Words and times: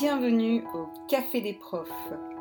Bienvenue 0.00 0.64
au 0.74 0.88
Café 1.06 1.40
des 1.40 1.52
profs, 1.52 1.88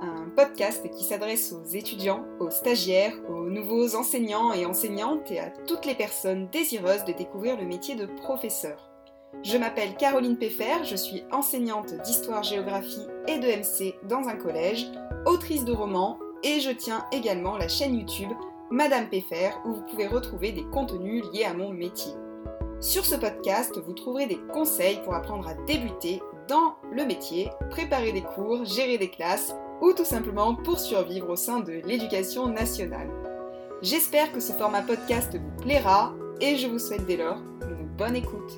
un 0.02 0.28
podcast 0.36 0.90
qui 0.90 1.04
s'adresse 1.04 1.54
aux 1.54 1.64
étudiants, 1.64 2.26
aux 2.40 2.50
stagiaires, 2.50 3.14
aux 3.30 3.48
nouveaux 3.48 3.96
enseignants 3.96 4.54
et 4.54 4.66
enseignantes 4.66 5.30
et 5.30 5.40
à 5.40 5.52
toutes 5.52 5.86
les 5.86 5.94
personnes 5.94 6.48
désireuses 6.52 7.06
de 7.06 7.14
découvrir 7.14 7.56
le 7.56 7.68
métier 7.68 7.94
de 7.94 8.08
professeur. 8.08 8.90
Je 9.44 9.56
m'appelle 9.56 9.96
Caroline 9.98 10.38
Peffer, 10.38 10.84
je 10.84 10.96
suis 10.96 11.26
enseignante 11.32 11.94
d'histoire-géographie 12.02 13.06
et 13.28 13.38
de 13.38 13.46
MC 13.46 13.94
dans 14.10 14.28
un 14.28 14.36
collège, 14.36 14.88
autrice 15.28 15.64
de 15.64 15.74
romans 15.74 16.18
et 16.42 16.60
je 16.60 16.72
tiens 16.72 17.06
également 17.12 17.58
la 17.58 17.68
chaîne 17.68 17.94
YouTube 17.96 18.32
Madame 18.72 19.10
Peffer 19.10 19.52
où 19.66 19.74
vous 19.74 19.86
pouvez 19.92 20.08
retrouver 20.08 20.54
des 20.54 20.66
contenus 20.66 21.24
liés 21.32 21.46
à 21.46 21.54
mon 21.54 21.70
métier. 21.70 22.14
Sur 22.80 23.06
ce 23.06 23.16
podcast, 23.16 23.80
vous 23.80 23.94
trouverez 23.94 24.26
des 24.26 24.40
conseils 24.52 25.02
pour 25.04 25.14
apprendre 25.14 25.48
à 25.48 25.54
débuter 25.54 26.20
dans 26.48 26.76
le 26.92 27.06
métier, 27.06 27.50
préparer 27.70 28.12
des 28.12 28.22
cours, 28.22 28.66
gérer 28.66 28.98
des 28.98 29.10
classes 29.10 29.54
ou 29.82 29.94
tout 29.94 30.06
simplement 30.06 30.56
pour 30.56 30.80
survivre 30.80 31.30
au 31.30 31.36
sein 31.36 31.60
de 31.60 31.74
l'éducation 31.86 32.48
nationale. 32.48 33.10
J'espère 33.82 34.32
que 34.32 34.40
ce 34.40 34.54
format 34.54 34.82
podcast 34.82 35.36
vous 35.36 35.56
plaira 35.58 36.16
et 36.42 36.58
je 36.58 36.68
vous 36.68 36.80
souhaite 36.80 37.06
dès 37.06 37.18
lors 37.18 37.38
une 37.38 37.88
bonne 37.98 38.16
écoute. 38.16 38.52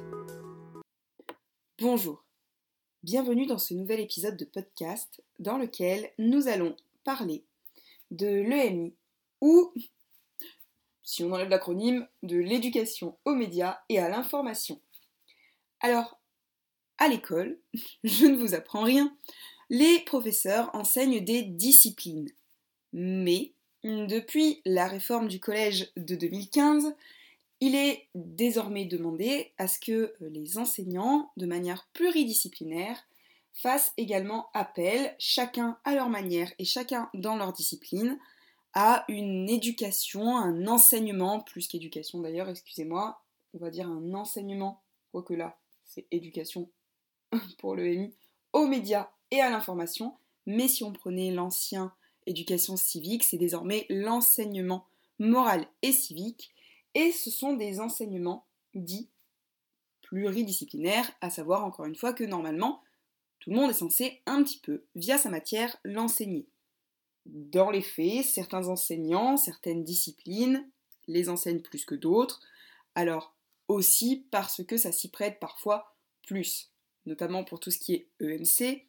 Bonjour, 1.79 2.23
bienvenue 3.03 3.45
dans 3.45 3.57
ce 3.57 3.73
nouvel 3.73 3.99
épisode 3.99 4.37
de 4.37 4.45
podcast 4.45 5.21
dans 5.39 5.57
lequel 5.57 6.11
nous 6.17 6.47
allons 6.47 6.75
parler 7.03 7.43
de 8.11 8.27
l'EMI 8.27 8.93
ou 9.41 9.73
si 11.05 11.23
on 11.23 11.31
enlève 11.31 11.49
l'acronyme, 11.49 12.07
de 12.23 12.37
l'éducation 12.37 13.15
aux 13.25 13.35
médias 13.35 13.77
et 13.89 13.99
à 13.99 14.09
l'information. 14.09 14.81
Alors, 15.79 16.19
à 16.97 17.07
l'école, 17.07 17.59
je 18.03 18.25
ne 18.25 18.37
vous 18.37 18.53
apprends 18.53 18.83
rien, 18.83 19.15
les 19.69 19.99
professeurs 20.01 20.69
enseignent 20.73 21.23
des 21.23 21.43
disciplines. 21.43 22.29
Mais, 22.93 23.53
depuis 23.83 24.61
la 24.65 24.87
réforme 24.87 25.27
du 25.27 25.39
collège 25.39 25.91
de 25.97 26.15
2015, 26.15 26.95
il 27.61 27.75
est 27.75 28.07
désormais 28.15 28.85
demandé 28.85 29.53
à 29.57 29.67
ce 29.67 29.79
que 29.79 30.13
les 30.19 30.57
enseignants, 30.57 31.31
de 31.37 31.45
manière 31.45 31.87
pluridisciplinaire, 31.93 32.97
fassent 33.53 33.93
également 33.97 34.49
appel, 34.53 35.15
chacun 35.17 35.77
à 35.83 35.95
leur 35.95 36.09
manière 36.09 36.51
et 36.59 36.65
chacun 36.65 37.09
dans 37.13 37.37
leur 37.37 37.53
discipline, 37.53 38.19
à 38.73 39.05
une 39.07 39.49
éducation, 39.49 40.37
un 40.37 40.67
enseignement, 40.67 41.39
plus 41.39 41.67
qu'éducation 41.67 42.19
d'ailleurs, 42.19 42.49
excusez-moi, 42.49 43.21
on 43.53 43.59
va 43.59 43.69
dire 43.69 43.87
un 43.87 44.13
enseignement, 44.13 44.83
quoique 45.11 45.33
là, 45.33 45.57
c'est 45.85 46.05
éducation 46.11 46.69
pour 47.59 47.75
le 47.75 47.85
MI, 47.85 48.13
aux 48.53 48.67
médias 48.67 49.09
et 49.31 49.41
à 49.41 49.49
l'information, 49.49 50.17
mais 50.45 50.67
si 50.67 50.83
on 50.83 50.93
prenait 50.93 51.31
l'ancien 51.31 51.93
éducation 52.25 52.77
civique, 52.77 53.23
c'est 53.23 53.37
désormais 53.37 53.85
l'enseignement 53.89 54.87
moral 55.19 55.67
et 55.81 55.91
civique, 55.91 56.53
et 56.93 57.11
ce 57.11 57.29
sont 57.29 57.53
des 57.53 57.79
enseignements 57.79 58.47
dits 58.73 59.09
pluridisciplinaires, 60.01 61.11
à 61.21 61.29
savoir 61.29 61.65
encore 61.65 61.85
une 61.85 61.95
fois 61.95 62.13
que 62.13 62.23
normalement, 62.23 62.81
tout 63.39 63.49
le 63.49 63.55
monde 63.57 63.71
est 63.71 63.73
censé 63.73 64.21
un 64.25 64.43
petit 64.43 64.59
peu, 64.59 64.85
via 64.95 65.17
sa 65.17 65.29
matière, 65.29 65.75
l'enseigner. 65.83 66.47
Dans 67.25 67.71
les 67.71 67.81
faits, 67.81 68.23
certains 68.23 68.67
enseignants, 68.67 69.37
certaines 69.37 69.83
disciplines 69.83 70.69
les 71.07 71.29
enseignent 71.29 71.61
plus 71.61 71.85
que 71.85 71.95
d'autres, 71.95 72.39
alors 72.93 73.35
aussi 73.67 74.27
parce 74.31 74.63
que 74.63 74.77
ça 74.77 74.91
s'y 74.91 75.09
prête 75.09 75.39
parfois 75.39 75.95
plus, 76.25 76.71
notamment 77.05 77.43
pour 77.43 77.59
tout 77.59 77.71
ce 77.71 77.79
qui 77.79 77.93
est 77.93 78.09
EMC. 78.19 78.87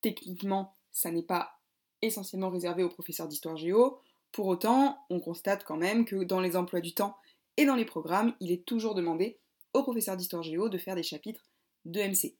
Techniquement, 0.00 0.76
ça 0.90 1.10
n'est 1.10 1.22
pas 1.22 1.60
essentiellement 2.00 2.50
réservé 2.50 2.82
aux 2.82 2.88
professeurs 2.88 3.28
d'histoire 3.28 3.56
géo, 3.56 4.00
pour 4.32 4.46
autant, 4.46 5.04
on 5.10 5.20
constate 5.20 5.62
quand 5.62 5.76
même 5.76 6.06
que 6.06 6.24
dans 6.24 6.40
les 6.40 6.56
emplois 6.56 6.80
du 6.80 6.94
temps 6.94 7.16
et 7.58 7.66
dans 7.66 7.76
les 7.76 7.84
programmes, 7.84 8.34
il 8.40 8.50
est 8.50 8.64
toujours 8.64 8.94
demandé 8.94 9.38
aux 9.74 9.82
professeurs 9.82 10.16
d'histoire 10.16 10.42
géo 10.42 10.70
de 10.70 10.78
faire 10.78 10.96
des 10.96 11.02
chapitres 11.02 11.50
d'EMC. 11.84 12.34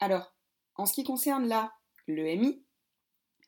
Alors, 0.00 0.34
en 0.74 0.86
ce 0.86 0.94
qui 0.94 1.04
concerne 1.04 1.46
là 1.46 1.74
l'EMI, 2.06 2.62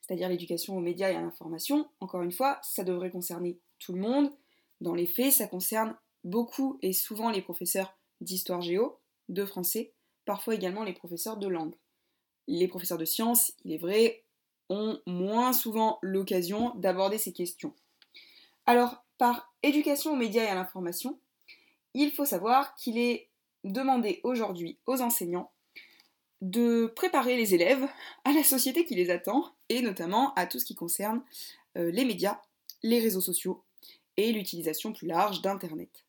c'est-à-dire 0.01 0.29
l'éducation 0.29 0.77
aux 0.77 0.81
médias 0.81 1.11
et 1.11 1.15
à 1.15 1.21
l'information, 1.21 1.89
encore 1.99 2.21
une 2.21 2.31
fois, 2.31 2.59
ça 2.61 2.83
devrait 2.83 3.09
concerner 3.09 3.59
tout 3.79 3.93
le 3.93 4.01
monde. 4.01 4.31
Dans 4.79 4.93
les 4.93 5.07
faits, 5.07 5.33
ça 5.33 5.47
concerne 5.47 5.97
beaucoup 6.23 6.77
et 6.83 6.93
souvent 6.93 7.31
les 7.31 7.41
professeurs 7.41 7.97
d'histoire 8.19 8.61
géo, 8.61 8.99
de 9.29 9.43
français, 9.45 9.93
parfois 10.31 10.55
également 10.55 10.85
les 10.85 10.93
professeurs 10.93 11.35
de 11.35 11.49
langue. 11.49 11.75
Les 12.47 12.69
professeurs 12.69 12.97
de 12.97 13.03
sciences, 13.03 13.51
il 13.65 13.73
est 13.73 13.77
vrai, 13.77 14.23
ont 14.69 14.97
moins 15.05 15.51
souvent 15.51 15.99
l'occasion 16.01 16.73
d'aborder 16.75 17.17
ces 17.17 17.33
questions. 17.33 17.73
Alors, 18.65 19.03
par 19.17 19.53
éducation 19.61 20.13
aux 20.13 20.15
médias 20.15 20.45
et 20.45 20.47
à 20.47 20.55
l'information, 20.55 21.19
il 21.93 22.11
faut 22.11 22.23
savoir 22.23 22.75
qu'il 22.75 22.97
est 22.97 23.27
demandé 23.65 24.21
aujourd'hui 24.23 24.77
aux 24.85 25.01
enseignants 25.01 25.51
de 26.39 26.85
préparer 26.95 27.35
les 27.35 27.53
élèves 27.53 27.85
à 28.23 28.31
la 28.31 28.45
société 28.45 28.85
qui 28.85 28.95
les 28.95 29.09
attend 29.09 29.53
et 29.67 29.81
notamment 29.81 30.33
à 30.35 30.47
tout 30.47 30.59
ce 30.59 30.65
qui 30.65 30.75
concerne 30.75 31.21
euh, 31.77 31.91
les 31.91 32.05
médias, 32.05 32.39
les 32.83 33.01
réseaux 33.01 33.19
sociaux 33.19 33.65
et 34.15 34.31
l'utilisation 34.31 34.93
plus 34.93 35.07
large 35.07 35.41
d'Internet. 35.41 36.05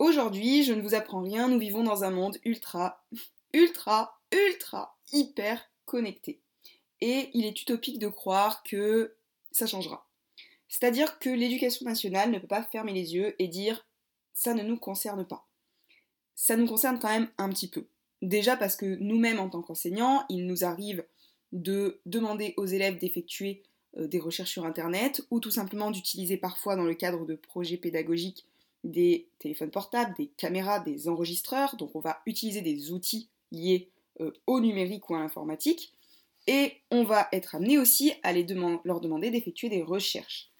Aujourd'hui, 0.00 0.64
je 0.64 0.72
ne 0.72 0.82
vous 0.82 0.94
apprends 0.94 1.22
rien, 1.22 1.48
nous 1.48 1.58
vivons 1.58 1.84
dans 1.84 2.02
un 2.02 2.10
monde 2.10 2.38
ultra, 2.44 3.04
ultra, 3.52 4.20
ultra, 4.32 4.98
hyper 5.12 5.70
connecté. 5.84 6.40
Et 7.00 7.30
il 7.32 7.44
est 7.44 7.62
utopique 7.62 8.00
de 8.00 8.08
croire 8.08 8.64
que 8.64 9.14
ça 9.52 9.66
changera. 9.66 10.08
C'est-à-dire 10.68 11.20
que 11.20 11.30
l'éducation 11.30 11.86
nationale 11.86 12.32
ne 12.32 12.40
peut 12.40 12.48
pas 12.48 12.64
fermer 12.64 12.92
les 12.92 13.14
yeux 13.14 13.36
et 13.38 13.46
dire 13.46 13.86
ça 14.32 14.54
ne 14.54 14.64
nous 14.64 14.76
concerne 14.76 15.24
pas. 15.24 15.46
Ça 16.34 16.56
nous 16.56 16.66
concerne 16.66 16.98
quand 16.98 17.08
même 17.08 17.30
un 17.38 17.48
petit 17.50 17.68
peu. 17.68 17.86
Déjà 18.20 18.56
parce 18.56 18.74
que 18.74 18.96
nous-mêmes, 18.96 19.38
en 19.38 19.48
tant 19.48 19.62
qu'enseignants, 19.62 20.24
il 20.28 20.46
nous 20.46 20.64
arrive 20.64 21.04
de 21.52 22.00
demander 22.04 22.54
aux 22.56 22.66
élèves 22.66 22.98
d'effectuer 22.98 23.62
euh, 23.96 24.08
des 24.08 24.18
recherches 24.18 24.50
sur 24.50 24.64
Internet 24.64 25.24
ou 25.30 25.38
tout 25.38 25.52
simplement 25.52 25.92
d'utiliser 25.92 26.36
parfois 26.36 26.74
dans 26.74 26.82
le 26.82 26.94
cadre 26.94 27.24
de 27.24 27.36
projets 27.36 27.76
pédagogiques 27.76 28.44
des 28.84 29.28
téléphones 29.38 29.70
portables, 29.70 30.14
des 30.16 30.28
caméras, 30.36 30.80
des 30.80 31.08
enregistreurs. 31.08 31.76
Donc 31.76 31.96
on 31.96 32.00
va 32.00 32.20
utiliser 32.26 32.60
des 32.60 32.92
outils 32.92 33.28
liés 33.50 33.90
euh, 34.20 34.30
au 34.46 34.60
numérique 34.60 35.10
ou 35.10 35.14
à 35.14 35.20
l'informatique. 35.20 35.92
Et 36.46 36.74
on 36.90 37.04
va 37.04 37.28
être 37.32 37.54
amené 37.54 37.78
aussi 37.78 38.12
à 38.22 38.32
leur 38.32 39.00
demander 39.00 39.30
d'effectuer 39.30 39.70
des 39.70 39.82
recherches. 39.82 40.50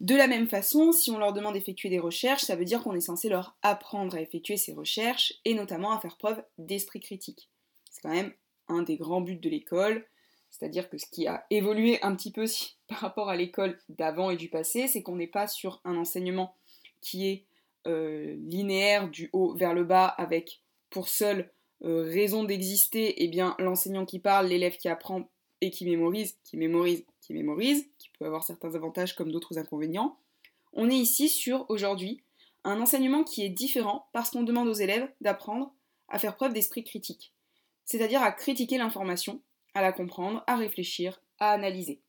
De 0.00 0.14
la 0.14 0.26
même 0.26 0.48
façon, 0.48 0.92
si 0.92 1.10
on 1.10 1.18
leur 1.18 1.32
demande 1.32 1.54
d'effectuer 1.54 1.90
des 1.90 1.98
recherches, 1.98 2.44
ça 2.44 2.56
veut 2.56 2.64
dire 2.64 2.82
qu'on 2.82 2.94
est 2.94 3.00
censé 3.00 3.28
leur 3.28 3.56
apprendre 3.62 4.16
à 4.16 4.20
effectuer 4.20 4.56
ces 4.56 4.72
recherches 4.72 5.34
et 5.44 5.54
notamment 5.54 5.92
à 5.92 6.00
faire 6.00 6.16
preuve 6.16 6.42
d'esprit 6.56 7.00
critique. 7.00 7.50
C'est 7.90 8.00
quand 8.02 8.14
même 8.14 8.32
un 8.68 8.82
des 8.82 8.96
grands 8.96 9.20
buts 9.20 9.36
de 9.36 9.50
l'école, 9.50 10.06
c'est-à-dire 10.50 10.88
que 10.88 10.98
ce 10.98 11.06
qui 11.06 11.26
a 11.26 11.46
évolué 11.50 12.00
un 12.02 12.14
petit 12.14 12.30
peu 12.30 12.46
par 12.88 12.98
rapport 12.98 13.28
à 13.28 13.36
l'école 13.36 13.78
d'avant 13.88 14.30
et 14.30 14.36
du 14.36 14.48
passé, 14.48 14.88
c'est 14.88 15.02
qu'on 15.02 15.16
n'est 15.16 15.26
pas 15.26 15.46
sur 15.46 15.80
un 15.84 15.96
enseignement 15.96 16.54
qui 17.00 17.28
est 17.28 17.44
euh, 17.88 18.36
linéaire 18.46 19.08
du 19.08 19.30
haut 19.32 19.54
vers 19.54 19.74
le 19.74 19.84
bas 19.84 20.06
avec 20.06 20.62
pour 20.90 21.08
seule 21.08 21.50
euh, 21.84 22.02
raison 22.02 22.44
d'exister 22.44 23.22
eh 23.22 23.28
bien 23.28 23.54
l'enseignant 23.58 24.04
qui 24.04 24.18
parle, 24.18 24.48
l'élève 24.48 24.76
qui 24.76 24.88
apprend 24.88 25.30
et 25.60 25.70
qui 25.70 25.84
mémorise, 25.84 26.36
qui 26.44 26.56
mémorise, 26.56 27.04
qui 27.20 27.32
mémorise, 27.32 27.88
qui 27.98 28.10
peut 28.18 28.26
avoir 28.26 28.44
certains 28.44 28.74
avantages 28.74 29.14
comme 29.14 29.32
d'autres 29.32 29.58
inconvénients. 29.58 30.18
On 30.72 30.90
est 30.90 30.96
ici 30.96 31.28
sur 31.28 31.66
aujourd'hui 31.68 32.22
un 32.64 32.80
enseignement 32.80 33.24
qui 33.24 33.44
est 33.44 33.48
différent 33.48 34.06
parce 34.12 34.30
qu'on 34.30 34.42
demande 34.42 34.68
aux 34.68 34.74
élèves 34.74 35.08
d'apprendre 35.20 35.72
à 36.08 36.18
faire 36.18 36.36
preuve 36.36 36.52
d'esprit 36.52 36.84
critique, 36.84 37.32
c'est-à-dire 37.84 38.22
à 38.22 38.32
critiquer 38.32 38.78
l'information, 38.78 39.40
à 39.74 39.82
la 39.82 39.92
comprendre, 39.92 40.44
à 40.46 40.56
réfléchir, 40.56 41.20
à 41.38 41.52
analyser. 41.52 42.00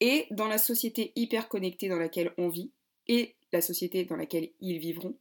Et 0.00 0.26
dans 0.30 0.48
la 0.48 0.58
société 0.58 1.12
hyper 1.16 1.48
connectée 1.48 1.88
dans 1.88 1.98
laquelle 1.98 2.32
on 2.38 2.48
vit, 2.48 2.70
et 3.06 3.34
la 3.52 3.60
société 3.60 4.04
dans 4.04 4.16
laquelle 4.16 4.50
ils 4.60 4.78
vivront, 4.78 5.16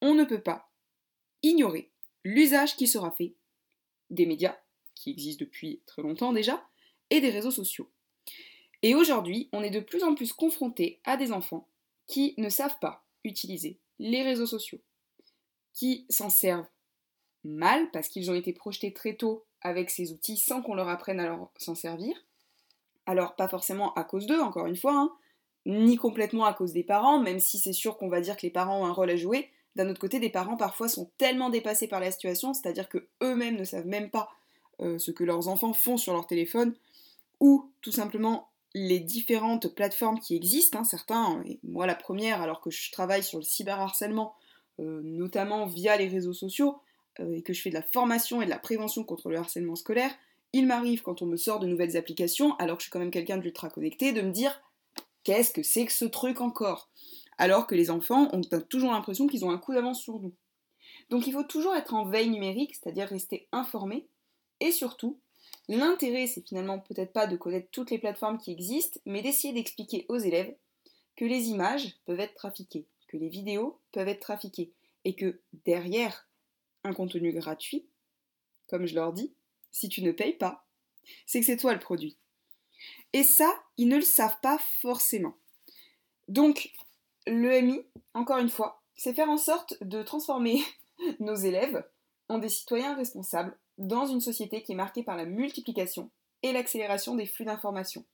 on 0.00 0.14
ne 0.14 0.24
peut 0.24 0.42
pas 0.42 0.70
ignorer 1.42 1.90
l'usage 2.24 2.76
qui 2.76 2.86
sera 2.86 3.10
fait 3.10 3.34
des 4.10 4.26
médias, 4.26 4.58
qui 4.94 5.10
existent 5.10 5.44
depuis 5.44 5.80
très 5.86 6.02
longtemps 6.02 6.32
déjà, 6.32 6.66
et 7.10 7.20
des 7.20 7.30
réseaux 7.30 7.50
sociaux. 7.50 7.90
Et 8.82 8.94
aujourd'hui, 8.94 9.48
on 9.52 9.62
est 9.62 9.70
de 9.70 9.80
plus 9.80 10.04
en 10.04 10.14
plus 10.14 10.32
confronté 10.32 11.00
à 11.04 11.16
des 11.16 11.32
enfants 11.32 11.68
qui 12.06 12.34
ne 12.38 12.48
savent 12.48 12.78
pas 12.80 13.04
utiliser 13.24 13.78
les 13.98 14.22
réseaux 14.22 14.46
sociaux, 14.46 14.80
qui 15.74 16.06
s'en 16.08 16.30
servent 16.30 16.68
mal 17.44 17.90
parce 17.90 18.08
qu'ils 18.08 18.30
ont 18.30 18.34
été 18.34 18.52
projetés 18.52 18.92
très 18.92 19.14
tôt 19.14 19.44
avec 19.60 19.90
ces 19.90 20.12
outils 20.12 20.36
sans 20.36 20.62
qu'on 20.62 20.74
leur 20.74 20.88
apprenne 20.88 21.20
à 21.20 21.50
s'en 21.58 21.74
servir. 21.74 22.16
Alors 23.06 23.36
pas 23.36 23.48
forcément 23.48 23.92
à 23.94 24.04
cause 24.04 24.26
d'eux, 24.26 24.40
encore 24.40 24.66
une 24.66 24.76
fois, 24.76 24.94
hein, 24.94 25.12
ni 25.66 25.96
complètement 25.96 26.44
à 26.44 26.54
cause 26.54 26.72
des 26.72 26.82
parents, 26.82 27.20
même 27.20 27.40
si 27.40 27.58
c'est 27.58 27.72
sûr 27.72 27.96
qu'on 27.96 28.08
va 28.08 28.20
dire 28.20 28.36
que 28.36 28.42
les 28.42 28.50
parents 28.50 28.82
ont 28.82 28.86
un 28.86 28.92
rôle 28.92 29.10
à 29.10 29.16
jouer. 29.16 29.50
D'un 29.76 29.88
autre 29.88 30.00
côté, 30.00 30.18
des 30.18 30.30
parents 30.30 30.56
parfois 30.56 30.88
sont 30.88 31.10
tellement 31.18 31.50
dépassés 31.50 31.86
par 31.86 32.00
la 32.00 32.10
situation, 32.10 32.54
c'est-à-dire 32.54 32.88
que 32.88 33.06
eux-mêmes 33.22 33.56
ne 33.56 33.64
savent 33.64 33.86
même 33.86 34.10
pas 34.10 34.30
ce 34.80 35.10
que 35.10 35.24
leurs 35.24 35.48
enfants 35.48 35.74
font 35.74 35.96
sur 35.96 36.12
leur 36.14 36.26
téléphone, 36.26 36.74
ou 37.38 37.70
tout 37.82 37.92
simplement 37.92 38.48
les 38.74 39.00
différentes 39.00 39.74
plateformes 39.74 40.18
qui 40.18 40.34
existent, 40.34 40.78
hein, 40.78 40.84
certains, 40.84 41.42
et 41.44 41.58
moi 41.62 41.86
la 41.86 41.94
première, 41.94 42.40
alors 42.40 42.60
que 42.60 42.70
je 42.70 42.90
travaille 42.90 43.22
sur 43.22 43.38
le 43.38 43.44
cyberharcèlement, 43.44 44.34
notamment 44.78 45.66
via 45.66 45.96
les 45.96 46.08
réseaux 46.08 46.32
sociaux, 46.32 46.78
et 47.18 47.42
que 47.42 47.52
je 47.52 47.60
fais 47.60 47.68
de 47.68 47.74
la 47.74 47.82
formation 47.82 48.40
et 48.40 48.46
de 48.46 48.50
la 48.50 48.58
prévention 48.58 49.04
contre 49.04 49.28
le 49.28 49.36
harcèlement 49.36 49.76
scolaire, 49.76 50.12
il 50.52 50.66
m'arrive 50.66 51.02
quand 51.02 51.20
on 51.20 51.26
me 51.26 51.36
sort 51.36 51.60
de 51.60 51.66
nouvelles 51.66 51.96
applications, 51.96 52.54
alors 52.56 52.76
que 52.76 52.82
je 52.82 52.86
suis 52.86 52.90
quand 52.90 52.98
même 52.98 53.10
quelqu'un 53.10 53.36
de 53.36 53.42
l'ultra 53.42 53.68
connecté, 53.68 54.12
de 54.12 54.22
me 54.22 54.30
dire 54.30 54.62
qu'est-ce 55.24 55.52
que 55.52 55.62
c'est 55.62 55.86
que 55.86 55.92
ce 55.92 56.04
truc 56.04 56.40
encore? 56.40 56.90
Alors 57.38 57.66
que 57.66 57.74
les 57.74 57.90
enfants 57.90 58.28
ont 58.32 58.42
toujours 58.68 58.92
l'impression 58.92 59.26
qu'ils 59.26 59.44
ont 59.44 59.50
un 59.50 59.58
coup 59.58 59.72
d'avance 59.72 60.00
sur 60.00 60.20
nous. 60.20 60.34
Donc 61.08 61.26
il 61.26 61.32
faut 61.32 61.44
toujours 61.44 61.74
être 61.74 61.94
en 61.94 62.04
veille 62.04 62.30
numérique, 62.30 62.74
c'est-à-dire 62.74 63.08
rester 63.08 63.48
informé, 63.52 64.06
et 64.60 64.72
surtout, 64.72 65.18
l'intérêt 65.68 66.26
c'est 66.26 66.46
finalement 66.46 66.78
peut-être 66.78 67.12
pas 67.12 67.26
de 67.26 67.36
connaître 67.36 67.68
toutes 67.72 67.90
les 67.90 67.98
plateformes 67.98 68.38
qui 68.38 68.52
existent, 68.52 69.00
mais 69.06 69.22
d'essayer 69.22 69.52
d'expliquer 69.52 70.06
aux 70.08 70.18
élèves 70.18 70.54
que 71.16 71.24
les 71.24 71.48
images 71.48 71.96
peuvent 72.04 72.20
être 72.20 72.34
trafiquées, 72.34 72.86
que 73.08 73.16
les 73.16 73.28
vidéos 73.28 73.80
peuvent 73.92 74.08
être 74.08 74.20
trafiquées, 74.20 74.72
et 75.04 75.14
que 75.14 75.40
derrière 75.64 76.28
un 76.84 76.92
contenu 76.92 77.32
gratuit, 77.32 77.86
comme 78.68 78.86
je 78.86 78.94
leur 78.94 79.12
dis, 79.12 79.32
si 79.72 79.88
tu 79.88 80.02
ne 80.02 80.12
payes 80.12 80.36
pas, 80.36 80.66
c'est 81.26 81.40
que 81.40 81.46
c'est 81.46 81.56
toi 81.56 81.72
le 81.72 81.80
produit. 81.80 82.16
Et 83.12 83.22
ça, 83.22 83.52
ils 83.76 83.88
ne 83.88 83.96
le 83.96 84.02
savent 84.02 84.38
pas 84.40 84.58
forcément. 84.80 85.34
Donc, 86.28 86.72
l'EMI, 87.26 87.84
encore 88.14 88.38
une 88.38 88.50
fois, 88.50 88.82
c'est 88.94 89.14
faire 89.14 89.30
en 89.30 89.38
sorte 89.38 89.74
de 89.82 90.02
transformer 90.02 90.62
nos 91.20 91.34
élèves 91.34 91.84
en 92.28 92.38
des 92.38 92.48
citoyens 92.48 92.94
responsables 92.94 93.58
dans 93.78 94.06
une 94.06 94.20
société 94.20 94.62
qui 94.62 94.72
est 94.72 94.76
marquée 94.76 95.02
par 95.02 95.16
la 95.16 95.24
multiplication 95.24 96.10
et 96.42 96.52
l'accélération 96.52 97.16
des 97.16 97.26
flux 97.26 97.44
d'informations, 97.44 98.04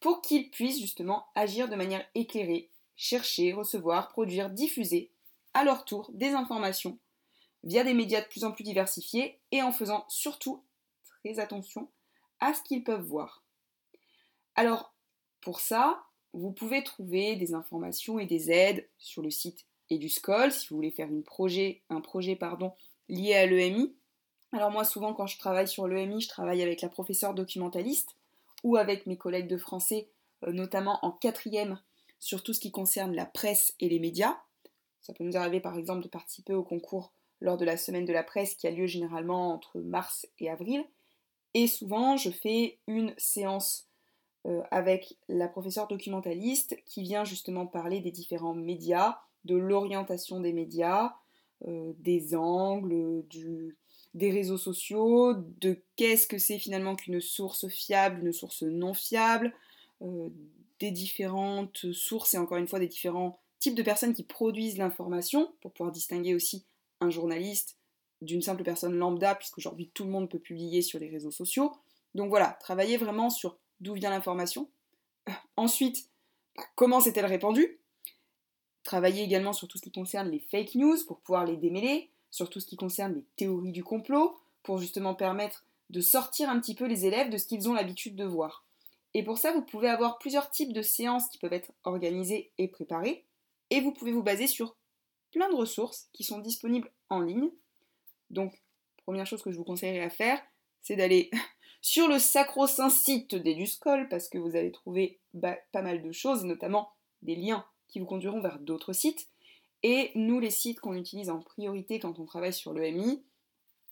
pour 0.00 0.20
qu'ils 0.20 0.50
puissent 0.50 0.80
justement 0.80 1.26
agir 1.34 1.68
de 1.68 1.76
manière 1.76 2.04
éclairée, 2.14 2.70
chercher, 2.96 3.52
recevoir, 3.52 4.08
produire, 4.08 4.50
diffuser 4.50 5.12
à 5.54 5.64
leur 5.64 5.84
tour 5.84 6.10
des 6.12 6.30
informations 6.30 6.98
via 7.64 7.84
des 7.84 7.94
médias 7.94 8.20
de 8.20 8.26
plus 8.26 8.44
en 8.44 8.52
plus 8.52 8.64
diversifiés 8.64 9.40
et 9.52 9.62
en 9.62 9.72
faisant 9.72 10.04
surtout 10.08 10.62
très 11.04 11.38
attention 11.38 11.88
à 12.40 12.54
ce 12.54 12.62
qu'ils 12.62 12.84
peuvent 12.84 13.06
voir. 13.06 13.44
Alors, 14.58 14.92
pour 15.40 15.60
ça, 15.60 16.02
vous 16.32 16.50
pouvez 16.50 16.82
trouver 16.82 17.36
des 17.36 17.54
informations 17.54 18.18
et 18.18 18.26
des 18.26 18.50
aides 18.50 18.88
sur 18.98 19.22
le 19.22 19.30
site 19.30 19.64
EduScol 19.88 20.50
si 20.50 20.66
vous 20.66 20.74
voulez 20.74 20.90
faire 20.90 21.08
un 21.08 22.00
projet 22.00 22.38
lié 23.08 23.34
à 23.34 23.46
l'EMI. 23.46 23.94
Alors 24.50 24.72
moi, 24.72 24.82
souvent, 24.82 25.14
quand 25.14 25.28
je 25.28 25.38
travaille 25.38 25.68
sur 25.68 25.86
l'EMI, 25.86 26.22
je 26.22 26.28
travaille 26.28 26.60
avec 26.60 26.80
la 26.80 26.88
professeure 26.88 27.34
documentaliste 27.34 28.16
ou 28.64 28.74
avec 28.74 29.06
mes 29.06 29.16
collègues 29.16 29.46
de 29.46 29.58
français, 29.58 30.08
euh, 30.42 30.50
notamment 30.50 30.98
en 31.02 31.12
quatrième, 31.12 31.80
sur 32.18 32.42
tout 32.42 32.52
ce 32.52 32.58
qui 32.58 32.72
concerne 32.72 33.14
la 33.14 33.26
presse 33.26 33.76
et 33.78 33.88
les 33.88 34.00
médias. 34.00 34.40
Ça 35.02 35.14
peut 35.14 35.22
nous 35.22 35.36
arriver 35.36 35.60
par 35.60 35.78
exemple 35.78 36.02
de 36.02 36.08
participer 36.08 36.54
au 36.54 36.64
concours 36.64 37.12
lors 37.40 37.58
de 37.58 37.64
la 37.64 37.76
semaine 37.76 38.06
de 38.06 38.12
la 38.12 38.24
presse 38.24 38.56
qui 38.56 38.66
a 38.66 38.72
lieu 38.72 38.88
généralement 38.88 39.52
entre 39.52 39.78
mars 39.78 40.26
et 40.40 40.50
avril. 40.50 40.84
Et 41.54 41.68
souvent, 41.68 42.16
je 42.16 42.30
fais 42.30 42.80
une 42.88 43.14
séance 43.18 43.87
euh, 44.46 44.62
avec 44.70 45.16
la 45.28 45.48
professeure 45.48 45.88
documentaliste 45.88 46.76
qui 46.86 47.02
vient 47.02 47.24
justement 47.24 47.66
parler 47.66 48.00
des 48.00 48.12
différents 48.12 48.54
médias, 48.54 49.18
de 49.44 49.56
l'orientation 49.56 50.40
des 50.40 50.52
médias, 50.52 51.14
euh, 51.66 51.92
des 51.98 52.36
angles, 52.36 53.24
des 54.14 54.30
réseaux 54.30 54.58
sociaux, 54.58 55.34
de 55.34 55.82
qu'est-ce 55.96 56.28
que 56.28 56.38
c'est 56.38 56.58
finalement 56.58 56.94
qu'une 56.94 57.20
source 57.20 57.66
fiable, 57.68 58.24
une 58.24 58.32
source 58.32 58.62
non 58.62 58.94
fiable, 58.94 59.52
euh, 60.02 60.28
des 60.78 60.92
différentes 60.92 61.92
sources 61.92 62.34
et 62.34 62.38
encore 62.38 62.58
une 62.58 62.68
fois 62.68 62.78
des 62.78 62.86
différents 62.86 63.40
types 63.58 63.74
de 63.74 63.82
personnes 63.82 64.14
qui 64.14 64.22
produisent 64.22 64.78
l'information 64.78 65.52
pour 65.60 65.72
pouvoir 65.72 65.90
distinguer 65.90 66.36
aussi 66.36 66.64
un 67.00 67.10
journaliste 67.10 67.76
d'une 68.22 68.42
simple 68.42 68.62
personne 68.62 68.94
lambda, 68.94 69.34
puisqu'aujourd'hui 69.34 69.90
tout 69.92 70.04
le 70.04 70.10
monde 70.10 70.30
peut 70.30 70.38
publier 70.38 70.82
sur 70.82 71.00
les 71.00 71.08
réseaux 71.08 71.32
sociaux. 71.32 71.72
Donc 72.14 72.30
voilà, 72.30 72.56
travailler 72.60 72.96
vraiment 72.96 73.30
sur 73.30 73.58
d'où 73.80 73.94
vient 73.94 74.10
l'information. 74.10 74.68
Ensuite, 75.56 76.08
bah, 76.56 76.64
comment 76.74 77.00
s'est-elle 77.00 77.26
répandue? 77.26 77.78
Travailler 78.82 79.22
également 79.22 79.52
sur 79.52 79.68
tout 79.68 79.78
ce 79.78 79.82
qui 79.82 79.92
concerne 79.92 80.30
les 80.30 80.38
fake 80.38 80.74
news 80.74 80.96
pour 81.06 81.20
pouvoir 81.20 81.44
les 81.44 81.56
démêler, 81.56 82.10
sur 82.30 82.48
tout 82.48 82.60
ce 82.60 82.66
qui 82.66 82.76
concerne 82.76 83.14
les 83.14 83.24
théories 83.36 83.72
du 83.72 83.84
complot, 83.84 84.38
pour 84.62 84.78
justement 84.78 85.14
permettre 85.14 85.64
de 85.90 86.00
sortir 86.00 86.50
un 86.50 86.60
petit 86.60 86.74
peu 86.74 86.86
les 86.86 87.06
élèves 87.06 87.30
de 87.30 87.38
ce 87.38 87.46
qu'ils 87.46 87.68
ont 87.68 87.74
l'habitude 87.74 88.16
de 88.16 88.24
voir. 88.24 88.64
Et 89.14 89.22
pour 89.22 89.38
ça, 89.38 89.52
vous 89.52 89.62
pouvez 89.62 89.88
avoir 89.88 90.18
plusieurs 90.18 90.50
types 90.50 90.72
de 90.72 90.82
séances 90.82 91.28
qui 91.28 91.38
peuvent 91.38 91.52
être 91.52 91.72
organisées 91.84 92.50
et 92.58 92.68
préparées, 92.68 93.24
et 93.70 93.80
vous 93.80 93.92
pouvez 93.92 94.12
vous 94.12 94.22
baser 94.22 94.46
sur 94.46 94.76
plein 95.32 95.48
de 95.50 95.54
ressources 95.54 96.08
qui 96.12 96.24
sont 96.24 96.38
disponibles 96.38 96.90
en 97.10 97.20
ligne. 97.20 97.50
Donc, 98.30 98.62
première 99.04 99.26
chose 99.26 99.42
que 99.42 99.50
je 99.50 99.56
vous 99.56 99.64
conseillerais 99.64 100.04
à 100.04 100.10
faire, 100.10 100.40
c'est 100.82 100.96
d'aller 100.96 101.30
sur 101.80 102.08
le 102.08 102.18
sacro-saint 102.18 102.90
site 102.90 103.34
d'Eduscol, 103.34 104.08
parce 104.08 104.28
que 104.28 104.38
vous 104.38 104.56
allez 104.56 104.72
trouver 104.72 105.20
pas 105.40 105.82
mal 105.82 106.02
de 106.02 106.12
choses, 106.12 106.44
notamment 106.44 106.90
des 107.22 107.36
liens 107.36 107.64
qui 107.88 108.00
vous 108.00 108.06
conduiront 108.06 108.40
vers 108.40 108.58
d'autres 108.58 108.92
sites. 108.92 109.28
Et 109.82 110.10
nous, 110.14 110.40
les 110.40 110.50
sites 110.50 110.80
qu'on 110.80 110.94
utilise 110.94 111.30
en 111.30 111.40
priorité 111.40 112.00
quand 112.00 112.18
on 112.18 112.24
travaille 112.24 112.52
sur 112.52 112.72
l'EMI, 112.72 113.22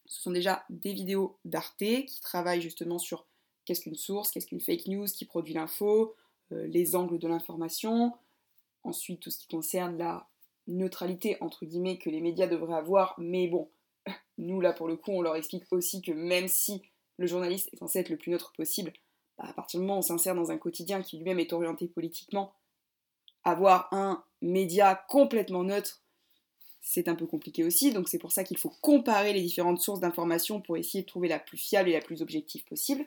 ce 0.06 0.20
sont 0.20 0.30
déjà 0.30 0.64
des 0.70 0.92
vidéos 0.92 1.38
d'Arte 1.44 1.78
qui 1.78 2.20
travaillent 2.20 2.60
justement 2.60 2.98
sur 2.98 3.26
qu'est-ce 3.64 3.80
qu'une 3.80 3.96
source, 3.96 4.30
qu'est-ce 4.30 4.46
qu'une 4.46 4.60
fake 4.60 4.86
news, 4.86 5.06
qui 5.06 5.24
produit 5.24 5.54
l'info, 5.54 6.14
euh, 6.52 6.66
les 6.66 6.94
angles 6.96 7.18
de 7.18 7.28
l'information, 7.28 8.12
ensuite 8.84 9.20
tout 9.20 9.30
ce 9.30 9.38
qui 9.38 9.48
concerne 9.48 9.96
la 9.98 10.28
neutralité 10.68 11.36
entre 11.40 11.64
guillemets 11.64 11.98
que 11.98 12.10
les 12.10 12.20
médias 12.20 12.46
devraient 12.46 12.76
avoir, 12.76 13.14
mais 13.18 13.48
bon, 13.48 13.68
nous 14.38 14.60
là 14.60 14.72
pour 14.72 14.88
le 14.88 14.96
coup 14.96 15.12
on 15.12 15.22
leur 15.22 15.36
explique 15.36 15.64
aussi 15.72 16.02
que 16.02 16.12
même 16.12 16.48
si 16.48 16.82
le 17.18 17.26
journaliste 17.26 17.68
est 17.72 17.78
censé 17.78 17.98
être 18.00 18.10
le 18.10 18.16
plus 18.16 18.30
neutre 18.32 18.52
possible, 18.56 18.92
bah, 19.38 19.44
à 19.48 19.52
partir 19.52 19.80
du 19.80 19.86
moment 19.86 19.96
où 19.96 19.98
on 19.98 20.02
s'insère 20.02 20.34
dans 20.34 20.50
un 20.50 20.58
quotidien 20.58 21.02
qui 21.02 21.16
lui-même 21.16 21.40
est 21.40 21.52
orienté 21.52 21.86
politiquement, 21.86 22.52
avoir 23.44 23.88
un 23.92 24.24
média 24.42 25.04
complètement 25.08 25.64
neutre, 25.64 26.02
c'est 26.80 27.08
un 27.08 27.14
peu 27.14 27.26
compliqué 27.26 27.64
aussi, 27.64 27.92
donc 27.92 28.08
c'est 28.08 28.18
pour 28.18 28.32
ça 28.32 28.44
qu'il 28.44 28.58
faut 28.58 28.72
comparer 28.80 29.32
les 29.32 29.42
différentes 29.42 29.80
sources 29.80 30.00
d'informations 30.00 30.60
pour 30.60 30.76
essayer 30.76 31.02
de 31.02 31.08
trouver 31.08 31.28
la 31.28 31.38
plus 31.38 31.58
fiable 31.58 31.88
et 31.88 31.94
la 31.94 32.00
plus 32.00 32.22
objective 32.22 32.64
possible. 32.64 33.04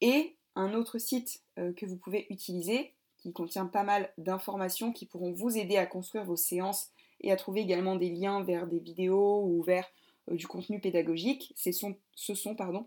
Et 0.00 0.36
un 0.54 0.74
autre 0.74 0.98
site 0.98 1.42
euh, 1.58 1.72
que 1.72 1.86
vous 1.86 1.96
pouvez 1.96 2.26
utiliser, 2.30 2.92
qui 3.16 3.32
contient 3.32 3.66
pas 3.66 3.82
mal 3.82 4.12
d'informations 4.16 4.92
qui 4.92 5.06
pourront 5.06 5.32
vous 5.32 5.56
aider 5.56 5.76
à 5.76 5.86
construire 5.86 6.24
vos 6.24 6.36
séances 6.36 6.90
et 7.20 7.32
à 7.32 7.36
trouver 7.36 7.60
également 7.62 7.96
des 7.96 8.10
liens 8.10 8.44
vers 8.44 8.66
des 8.68 8.78
vidéos 8.78 9.42
ou 9.42 9.62
vers 9.62 9.90
euh, 10.30 10.36
du 10.36 10.46
contenu 10.46 10.80
pédagogique. 10.80 11.52
Ce 11.56 11.72
sont, 11.72 11.96
ce 12.14 12.34
sont 12.34 12.54
pardon, 12.54 12.86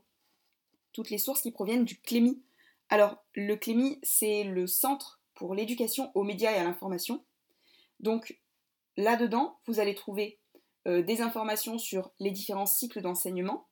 toutes 0.93 1.09
les 1.09 1.17
sources 1.17 1.41
qui 1.41 1.51
proviennent 1.51 1.85
du 1.85 1.99
CLEMI. 1.99 2.41
Alors, 2.89 3.23
le 3.33 3.55
CLEMI, 3.55 3.99
c'est 4.03 4.43
le 4.43 4.67
Centre 4.67 5.21
pour 5.33 5.55
l'éducation 5.55 6.11
aux 6.13 6.23
médias 6.23 6.51
et 6.51 6.57
à 6.57 6.63
l'information. 6.63 7.23
Donc, 7.99 8.39
là-dedans, 8.97 9.57
vous 9.67 9.79
allez 9.79 9.95
trouver 9.95 10.39
euh, 10.87 11.01
des 11.03 11.21
informations 11.21 11.77
sur 11.77 12.11
les 12.19 12.31
différents 12.31 12.65
cycles 12.65 13.01
d'enseignement, 13.01 13.67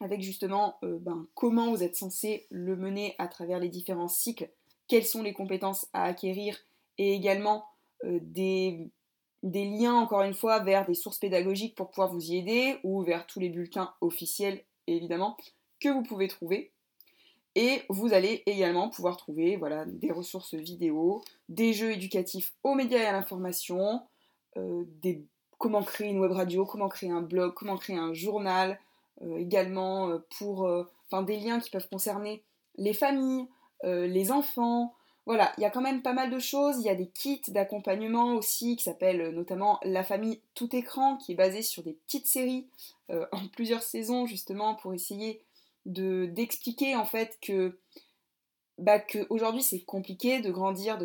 avec 0.00 0.22
justement 0.22 0.78
euh, 0.84 0.98
ben, 1.00 1.26
comment 1.34 1.70
vous 1.70 1.82
êtes 1.82 1.96
censé 1.96 2.46
le 2.50 2.76
mener 2.76 3.14
à 3.18 3.28
travers 3.28 3.58
les 3.58 3.68
différents 3.68 4.08
cycles, 4.08 4.50
quelles 4.88 5.04
sont 5.04 5.22
les 5.22 5.32
compétences 5.32 5.86
à 5.92 6.04
acquérir, 6.04 6.56
et 6.98 7.14
également 7.14 7.66
euh, 8.04 8.20
des, 8.22 8.90
des 9.42 9.64
liens, 9.64 9.94
encore 9.94 10.22
une 10.22 10.34
fois, 10.34 10.60
vers 10.60 10.86
des 10.86 10.94
sources 10.94 11.18
pédagogiques 11.18 11.74
pour 11.74 11.90
pouvoir 11.90 12.12
vous 12.12 12.30
y 12.30 12.36
aider, 12.36 12.78
ou 12.84 13.02
vers 13.02 13.26
tous 13.26 13.40
les 13.40 13.48
bulletins 13.48 13.94
officiels, 14.00 14.64
évidemment, 14.86 15.36
que 15.80 15.88
vous 15.88 16.02
pouvez 16.02 16.28
trouver. 16.28 16.72
Et 17.56 17.82
vous 17.88 18.12
allez 18.12 18.42
également 18.46 18.88
pouvoir 18.88 19.16
trouver 19.16 19.56
voilà, 19.56 19.84
des 19.86 20.10
ressources 20.10 20.54
vidéo, 20.54 21.22
des 21.48 21.72
jeux 21.72 21.92
éducatifs 21.92 22.52
aux 22.64 22.74
médias 22.74 22.98
et 22.98 23.06
à 23.06 23.12
l'information, 23.12 24.02
euh, 24.56 24.84
comment 25.58 25.82
créer 25.82 26.08
une 26.08 26.18
web 26.18 26.32
radio, 26.32 26.66
comment 26.66 26.88
créer 26.88 27.10
un 27.10 27.22
blog, 27.22 27.54
comment 27.54 27.76
créer 27.76 27.96
un 27.96 28.12
journal, 28.12 28.80
euh, 29.22 29.36
également 29.36 30.08
euh, 30.08 30.18
pour 30.36 30.68
des 31.22 31.36
liens 31.36 31.60
qui 31.60 31.70
peuvent 31.70 31.88
concerner 31.88 32.42
les 32.76 32.92
familles, 32.92 33.46
les 33.84 34.32
enfants. 34.32 34.94
Voilà, 35.26 35.52
il 35.56 35.60
y 35.60 35.64
a 35.64 35.70
quand 35.70 35.80
même 35.80 36.02
pas 36.02 36.12
mal 36.12 36.28
de 36.28 36.40
choses. 36.40 36.78
Il 36.78 36.84
y 36.84 36.88
a 36.88 36.96
des 36.96 37.06
kits 37.06 37.40
d'accompagnement 37.48 38.34
aussi 38.34 38.74
qui 38.74 38.82
s'appellent 38.82 39.30
notamment 39.30 39.78
La 39.84 40.02
famille 40.02 40.40
tout 40.54 40.74
écran, 40.74 41.18
qui 41.18 41.32
est 41.32 41.36
basé 41.36 41.62
sur 41.62 41.84
des 41.84 41.92
petites 41.92 42.26
séries 42.26 42.66
en 43.10 43.46
plusieurs 43.52 43.82
saisons 43.82 44.26
justement 44.26 44.74
pour 44.74 44.92
essayer 44.92 45.40
de 45.86 46.26
d'expliquer 46.26 46.96
en 46.96 47.04
fait 47.04 47.38
que 47.40 47.78
bah, 48.78 49.02
aujourd'hui 49.30 49.62
c'est 49.62 49.84
compliqué 49.84 50.40
de 50.40 50.50
grandir, 50.50 50.98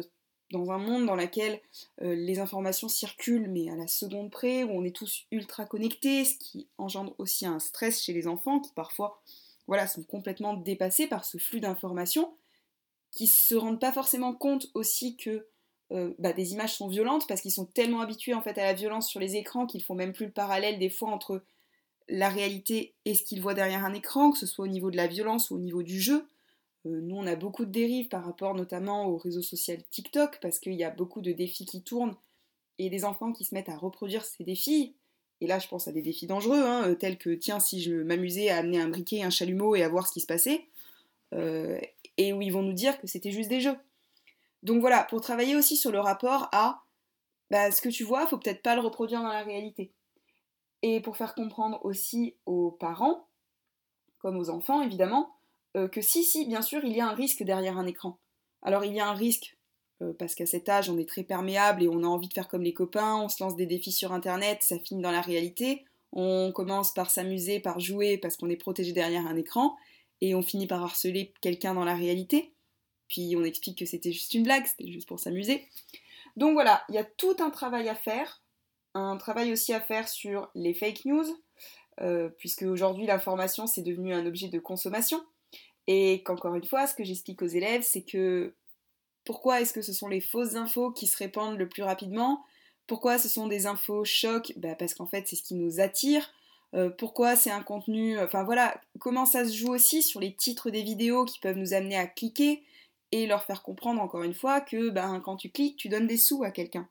dans 0.52 0.72
un 0.72 0.78
monde 0.78 1.06
dans 1.06 1.16
lequel 1.16 1.62
euh, 2.02 2.16
les 2.16 2.40
informations 2.40 2.90
circulent, 2.90 3.50
mais 3.50 3.70
à 3.70 3.76
la 3.76 3.88
seconde 3.88 4.32
près, 4.32 4.64
où 4.64 4.72
on 4.72 4.84
est 4.84 4.96
tous 4.96 5.26
ultra 5.32 5.66
connectés, 5.66 6.26
ce 6.26 6.38
qui 6.38 6.68
engendre 6.78 7.14
aussi 7.18 7.46
un 7.46 7.60
stress 7.60 8.02
chez 8.02 8.14
les 8.14 8.28
enfants 8.28 8.60
qui 8.60 8.72
parfois 8.74 9.22
voilà, 9.68 9.86
sont 9.86 10.04
complètement 10.04 10.56
dépassés 10.56 11.08
par 11.08 11.26
ce 11.26 11.38
flux 11.38 11.60
d'informations, 11.60 12.34
qui 13.12 13.28
se 13.28 13.54
rendent 13.54 13.80
pas 13.80 13.92
forcément 13.92 14.34
compte 14.34 14.68
aussi 14.74 15.16
que 15.18 15.48
euh, 15.92 16.14
bah, 16.20 16.34
des 16.34 16.54
images 16.54 16.76
sont 16.76 16.88
violentes 16.88 17.28
parce 17.28 17.42
qu'ils 17.42 17.52
sont 17.52 17.66
tellement 17.66 18.02
habitués 18.02 18.34
en 18.34 18.42
fait 18.42 18.58
à 18.58 18.64
la 18.64 18.74
violence 18.74 19.08
sur 19.08 19.20
les 19.20 19.36
écrans 19.36 19.66
qu'ils 19.66 19.84
font 19.84 19.96
même 19.96 20.14
plus 20.14 20.28
le 20.28 20.32
parallèle 20.32 20.78
des 20.80 20.90
fois 20.90 21.10
entre 21.10 21.44
la 22.10 22.30
réalité 22.30 22.96
et 23.06 23.14
ce 23.14 23.24
qu'ils 23.24 23.42
voient 23.42 23.54
derrière 23.54 23.86
un 23.86 23.94
écran, 23.94 24.32
que 24.32 24.38
ce 24.38 24.46
soit 24.46 24.66
au 24.66 24.70
niveau 24.70 24.92
de 24.92 24.98
la 24.98 25.08
violence 25.08 25.52
ou 25.52 25.56
au 25.56 25.60
niveau 25.60 25.84
du 25.84 26.00
jeu. 26.00 26.28
Euh, 26.86 27.02
nous, 27.02 27.16
on 27.16 27.28
a 27.28 27.36
beaucoup 27.36 27.66
de 27.66 27.72
dérives 27.72 28.08
par 28.08 28.26
rapport 28.26 28.56
notamment 28.56 29.08
au 29.08 29.18
réseau 29.18 29.42
social 29.42 29.78
TikTok, 29.92 30.40
parce 30.42 30.60
qu'il 30.60 30.74
y 30.74 30.84
a 30.84 30.90
beaucoup 30.90 31.22
de 31.22 31.32
défis 31.32 31.66
qui 31.66 31.82
tournent 31.82 32.16
et 32.78 32.90
des 32.90 33.06
enfants 33.06 33.32
qui 33.32 33.44
se 33.44 33.54
mettent 33.54 33.70
à 33.70 33.78
reproduire 33.78 34.26
ces 34.26 34.44
défis. 34.44 34.96
Et 35.42 35.48
là, 35.48 35.60
je 35.60 35.68
pense 35.68 35.88
à 35.88 35.92
des 35.92 36.02
défis 36.02 36.28
dangereux, 36.28 36.62
hein, 36.62 36.90
euh, 36.90 36.96
tels 36.96 37.18
que, 37.18 37.30
tiens, 37.30 37.60
si 37.60 37.82
je 37.82 37.94
m'amusais 37.94 38.50
à 38.50 38.58
amener 38.58 38.80
un 38.80 38.90
briquet, 38.90 39.22
un 39.22 39.30
chalumeau 39.30 39.76
et 39.76 39.84
à 39.84 39.90
voir 39.90 40.08
ce 40.08 40.14
qui 40.14 40.22
se 40.22 40.26
passait, 40.26 40.66
euh, 41.34 41.80
et 42.18 42.34
où 42.34 42.42
ils 42.42 42.52
vont 42.52 42.64
nous 42.64 42.74
dire 42.74 43.00
que 43.00 43.08
c'était 43.08 43.32
juste 43.32 43.50
des 43.50 43.62
jeux. 43.62 43.78
Donc 44.64 44.82
voilà, 44.82 45.04
pour 45.04 45.22
travailler 45.22 45.56
aussi 45.56 45.78
sur 45.78 45.92
le 45.92 46.00
rapport 46.00 46.50
à 46.52 46.84
bah, 47.50 47.72
ce 47.72 47.82
que 47.82 47.90
tu 47.90 48.04
vois, 48.04 48.28
faut 48.28 48.38
peut-être 48.38 48.62
pas 48.62 48.76
le 48.76 48.82
reproduire 48.82 49.22
dans 49.22 49.30
la 49.30 49.44
réalité. 49.44 49.92
Et 50.82 51.02
pour 51.02 51.18
faire 51.18 51.36
comprendre 51.36 51.80
aussi 51.84 52.36
aux 52.46 52.72
parents, 52.72 53.28
comme 54.20 54.38
aux 54.38 54.50
enfants 54.50 54.82
évidemment, 54.82 55.36
euh, 55.78 55.88
que 55.88 56.02
si, 56.02 56.24
si, 56.24 56.46
bien 56.46 56.62
sûr, 56.62 56.84
il 56.84 56.96
y 56.96 57.02
a 57.02 57.08
un 57.08 57.14
risque 57.14 57.44
derrière 57.44 57.78
un 57.78 57.86
écran. 57.86 58.20
Alors 58.62 58.86
il 58.86 58.94
y 58.94 59.00
a 59.00 59.08
un 59.08 59.14
risque 59.14 59.58
euh, 60.02 60.14
parce 60.18 60.36
qu'à 60.36 60.46
cet 60.46 60.70
âge, 60.70 60.90
on 60.90 60.98
est 60.98 61.08
très 61.08 61.24
perméable 61.24 61.84
et 61.84 61.88
on 61.88 62.04
a 62.04 62.08
envie 62.08 62.28
de 62.28 62.34
faire 62.34 62.48
comme 62.48 62.64
les 62.64 62.74
copains, 62.74 63.18
on 63.18 63.30
se 63.30 63.44
lance 63.44 63.56
des 63.56 63.66
défis 63.66 63.92
sur 63.92 64.14
Internet, 64.14 64.60
ça 64.62 64.80
finit 64.80 65.02
dans 65.02 65.12
la 65.12 65.22
réalité. 65.22 65.86
On 66.12 66.52
commence 66.54 66.94
par 66.94 67.12
s'amuser, 67.12 67.60
par 67.60 67.80
jouer 67.80 68.18
parce 68.18 68.36
qu'on 68.36 68.50
est 68.50 68.58
protégé 68.58 68.94
derrière 68.94 69.28
un 69.28 69.36
écran, 69.36 69.76
et 70.22 70.34
on 70.34 70.42
finit 70.42 70.68
par 70.68 70.84
harceler 70.84 71.34
quelqu'un 71.42 71.74
dans 71.74 71.86
la 71.86 71.96
réalité. 71.96 72.54
Puis 73.08 73.36
on 73.38 73.44
explique 73.44 73.78
que 73.78 73.86
c'était 73.86 74.12
juste 74.12 74.34
une 74.34 74.44
blague, 74.44 74.66
c'était 74.66 74.92
juste 74.92 75.08
pour 75.08 75.20
s'amuser. 75.20 75.68
Donc 76.36 76.54
voilà, 76.54 76.84
il 76.90 76.96
y 76.96 77.00
a 77.00 77.04
tout 77.04 77.36
un 77.40 77.50
travail 77.50 77.90
à 77.90 77.96
faire, 77.96 78.42
un 79.00 79.18
travail 79.18 79.52
aussi 79.52 79.74
à 79.74 79.82
faire 79.82 80.08
sur 80.08 80.50
les 80.56 80.74
fake 80.74 81.06
news, 81.06 81.26
euh, 82.02 82.30
puisque 82.38 82.64
aujourd'hui 82.64 83.06
l'information 83.06 83.68
c'est 83.68 83.82
devenu 83.82 84.14
un 84.14 84.26
objet 84.26 84.50
de 84.50 84.60
consommation. 84.60 85.22
Et 85.88 86.22
qu'encore 86.24 86.54
une 86.54 86.66
fois, 86.66 86.86
ce 86.86 86.94
que 86.94 87.04
j'explique 87.04 87.42
aux 87.42 87.48
élèves, 87.48 87.82
c'est 87.82 88.04
que 88.04 88.54
pourquoi 89.26 89.62
est-ce 89.62 89.74
que 89.74 89.82
ce 89.82 89.94
sont 89.94 90.08
les 90.08 90.22
fausses 90.22 90.56
infos 90.56 90.92
qui 90.92 91.08
se 91.08 91.18
répandent 91.18 91.58
le 91.58 91.68
plus 91.68 91.84
rapidement? 91.84 92.44
Pourquoi 92.86 93.18
ce 93.18 93.28
sont 93.28 93.48
des 93.48 93.66
infos 93.66 94.06
chocs? 94.06 94.54
Bah 94.58 94.76
Parce 94.76 94.94
qu'en 94.94 95.08
fait, 95.08 95.28
c'est 95.28 95.36
ce 95.36 95.44
qui 95.44 95.56
nous 95.56 95.80
attire. 95.80 96.32
Euh, 96.76 96.90
pourquoi 96.90 97.36
c'est 97.36 97.50
un 97.50 97.64
contenu... 97.64 98.20
Enfin 98.20 98.44
voilà, 98.44 98.80
comment 99.00 99.26
ça 99.26 99.46
se 99.46 99.56
joue 99.56 99.74
aussi 99.74 100.04
sur 100.04 100.20
les 100.20 100.36
titres 100.36 100.70
des 100.70 100.84
vidéos 100.84 101.26
qui 101.26 101.40
peuvent 101.40 101.58
nous 101.58 101.74
amener 101.74 101.98
à 101.98 102.06
cliquer 102.06 102.64
et 103.12 103.26
leur 103.26 103.44
faire 103.44 103.64
comprendre 103.64 104.02
encore 104.02 104.24
une 104.24 104.36
fois 104.36 104.62
que 104.62 104.90
ben, 104.90 105.20
quand 105.20 105.38
tu 105.38 105.50
cliques, 105.50 105.78
tu 105.78 105.90
donnes 105.90 106.08
des 106.08 106.18
sous 106.18 106.44
à 106.44 106.52
quelqu'un. 106.52 106.88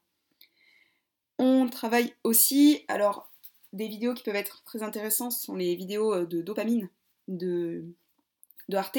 On 1.38 1.68
travaille 1.68 2.14
aussi, 2.25 2.85
alors 2.88 3.30
des 3.73 3.88
vidéos 3.88 4.14
qui 4.14 4.23
peuvent 4.23 4.35
être 4.35 4.64
très 4.64 4.83
intéressantes 4.83 5.33
sont 5.33 5.54
les 5.54 5.76
vidéos 5.76 6.14
euh, 6.14 6.26
de 6.26 6.42
dopamine, 6.42 6.88
de 7.28 7.85
de 8.68 8.76
Arte, 8.76 8.99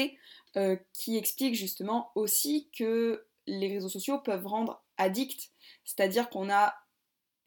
euh, 0.56 0.76
qui 0.92 1.16
explique 1.16 1.54
justement 1.54 2.10
aussi 2.14 2.68
que 2.76 3.24
les 3.46 3.68
réseaux 3.68 3.88
sociaux 3.88 4.18
peuvent 4.18 4.46
rendre 4.46 4.82
addict, 4.96 5.50
c'est-à-dire 5.84 6.28
qu'on 6.28 6.50
a 6.50 6.74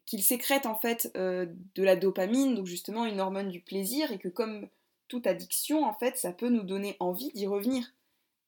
qu'ils 0.06 0.22
sécrètent 0.22 0.66
en 0.66 0.76
fait 0.76 1.10
euh, 1.16 1.46
de 1.74 1.82
la 1.82 1.96
dopamine, 1.96 2.54
donc 2.54 2.66
justement 2.66 3.06
une 3.06 3.20
hormone 3.20 3.50
du 3.50 3.60
plaisir, 3.60 4.10
et 4.12 4.18
que 4.18 4.28
comme 4.28 4.68
toute 5.08 5.26
addiction, 5.26 5.84
en 5.84 5.94
fait, 5.94 6.16
ça 6.16 6.32
peut 6.32 6.48
nous 6.48 6.62
donner 6.62 6.96
envie 7.00 7.30
d'y 7.32 7.46
revenir. 7.46 7.92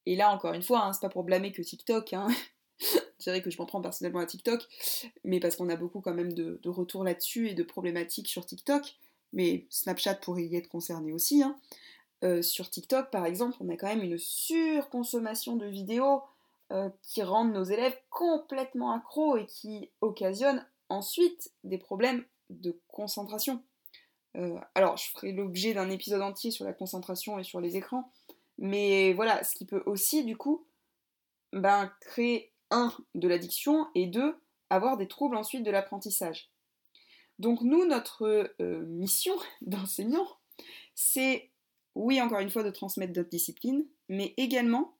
Et 0.06 0.16
là, 0.16 0.30
encore 0.30 0.54
une 0.54 0.62
fois, 0.62 0.84
hein, 0.84 0.92
c'est 0.92 1.00
pas 1.00 1.08
pour 1.08 1.24
blâmer 1.24 1.52
que 1.52 1.62
TikTok, 1.62 2.12
hein. 2.12 2.28
que 3.42 3.50
je 3.50 3.58
m'en 3.58 3.66
prends 3.66 3.82
personnellement 3.82 4.20
à 4.20 4.26
TikTok, 4.26 4.66
mais 5.24 5.40
parce 5.40 5.56
qu'on 5.56 5.68
a 5.68 5.76
beaucoup 5.76 6.00
quand 6.00 6.14
même 6.14 6.32
de, 6.32 6.68
retours 6.68 7.04
là-dessus 7.04 7.48
et 7.48 7.54
de 7.54 7.62
problématiques 7.62 8.28
sur 8.28 8.46
TikTok, 8.46 8.96
mais 9.32 9.66
Snapchat 9.70 10.14
pourrait 10.14 10.44
y 10.44 10.56
être 10.56 10.68
concerné 10.68 11.12
aussi. 11.12 11.42
Hein. 11.42 11.58
Euh, 12.24 12.42
sur 12.42 12.70
TikTok, 12.70 13.10
par 13.10 13.26
exemple, 13.26 13.56
on 13.60 13.68
a 13.68 13.76
quand 13.76 13.88
même 13.88 14.02
une 14.02 14.18
surconsommation 14.18 15.56
de 15.56 15.66
vidéos 15.66 16.22
euh, 16.72 16.88
qui 17.02 17.22
rendent 17.22 17.52
nos 17.52 17.64
élèves 17.64 17.96
complètement 18.10 18.92
accros 18.92 19.36
et 19.36 19.46
qui 19.46 19.90
occasionnent 20.00 20.66
ensuite 20.88 21.52
des 21.64 21.78
problèmes 21.78 22.24
de 22.48 22.80
concentration. 22.88 23.62
Euh, 24.36 24.58
alors, 24.74 24.96
je 24.96 25.10
ferai 25.10 25.32
l'objet 25.32 25.74
d'un 25.74 25.90
épisode 25.90 26.22
entier 26.22 26.50
sur 26.50 26.64
la 26.64 26.72
concentration 26.72 27.38
et 27.38 27.44
sur 27.44 27.60
les 27.60 27.76
écrans, 27.76 28.10
mais 28.58 29.12
voilà, 29.12 29.44
ce 29.44 29.54
qui 29.54 29.66
peut 29.66 29.82
aussi, 29.86 30.24
du 30.24 30.36
coup, 30.36 30.66
ben, 31.52 31.90
créer, 32.00 32.52
un, 32.70 32.92
de 33.14 33.28
l'addiction, 33.28 33.86
et 33.94 34.06
deux, 34.06 34.36
avoir 34.70 34.96
des 34.96 35.08
troubles 35.08 35.36
ensuite 35.36 35.62
de 35.62 35.70
l'apprentissage. 35.70 36.50
Donc 37.38 37.60
nous, 37.62 37.84
notre 37.84 38.54
mission 38.60 39.34
d'enseignant, 39.60 40.26
c'est 40.94 41.50
oui, 41.96 42.20
encore 42.20 42.40
une 42.40 42.50
fois, 42.50 42.62
de 42.62 42.70
transmettre 42.70 43.14
d'autres 43.14 43.30
disciplines, 43.30 43.86
mais 44.08 44.34
également 44.36 44.94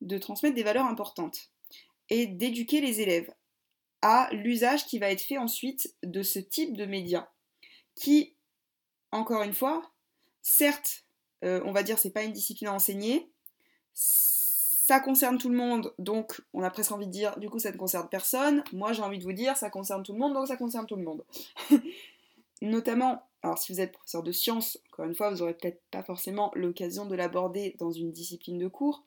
de 0.00 0.18
transmettre 0.18 0.56
des 0.56 0.64
valeurs 0.64 0.86
importantes 0.86 1.50
et 2.10 2.26
d'éduquer 2.26 2.80
les 2.80 3.00
élèves 3.00 3.32
à 4.02 4.28
l'usage 4.32 4.86
qui 4.86 4.98
va 4.98 5.10
être 5.10 5.22
fait 5.22 5.38
ensuite 5.38 5.94
de 6.02 6.22
ce 6.22 6.38
type 6.38 6.76
de 6.76 6.84
médias 6.84 7.28
qui, 7.94 8.34
encore 9.10 9.42
une 9.42 9.54
fois, 9.54 9.90
certes, 10.42 11.04
euh, 11.44 11.62
on 11.64 11.72
va 11.72 11.82
dire 11.82 11.98
c'est 11.98 12.10
pas 12.10 12.24
une 12.24 12.32
discipline 12.32 12.68
à 12.68 12.74
enseigner, 12.74 13.30
ça 14.86 15.00
concerne 15.00 15.36
tout 15.36 15.48
le 15.48 15.56
monde, 15.56 15.92
donc 15.98 16.40
on 16.52 16.62
a 16.62 16.70
presque 16.70 16.92
envie 16.92 17.08
de 17.08 17.10
dire 17.10 17.36
du 17.40 17.50
coup 17.50 17.58
ça 17.58 17.72
ne 17.72 17.76
concerne 17.76 18.08
personne. 18.08 18.62
Moi 18.72 18.92
j'ai 18.92 19.02
envie 19.02 19.18
de 19.18 19.24
vous 19.24 19.32
dire 19.32 19.56
ça 19.56 19.68
concerne 19.68 20.04
tout 20.04 20.12
le 20.12 20.20
monde, 20.20 20.32
donc 20.32 20.46
ça 20.46 20.56
concerne 20.56 20.86
tout 20.86 20.94
le 20.94 21.02
monde. 21.02 21.24
Notamment 22.62 23.20
alors 23.42 23.58
si 23.58 23.72
vous 23.72 23.80
êtes 23.80 23.90
professeur 23.90 24.22
de 24.22 24.30
sciences, 24.30 24.78
encore 24.92 25.06
une 25.06 25.16
fois, 25.16 25.30
vous 25.30 25.38
n'aurez 25.38 25.54
peut-être 25.54 25.82
pas 25.90 26.04
forcément 26.04 26.52
l'occasion 26.54 27.04
de 27.04 27.16
l'aborder 27.16 27.74
dans 27.80 27.90
une 27.90 28.12
discipline 28.12 28.58
de 28.58 28.68
cours. 28.68 29.02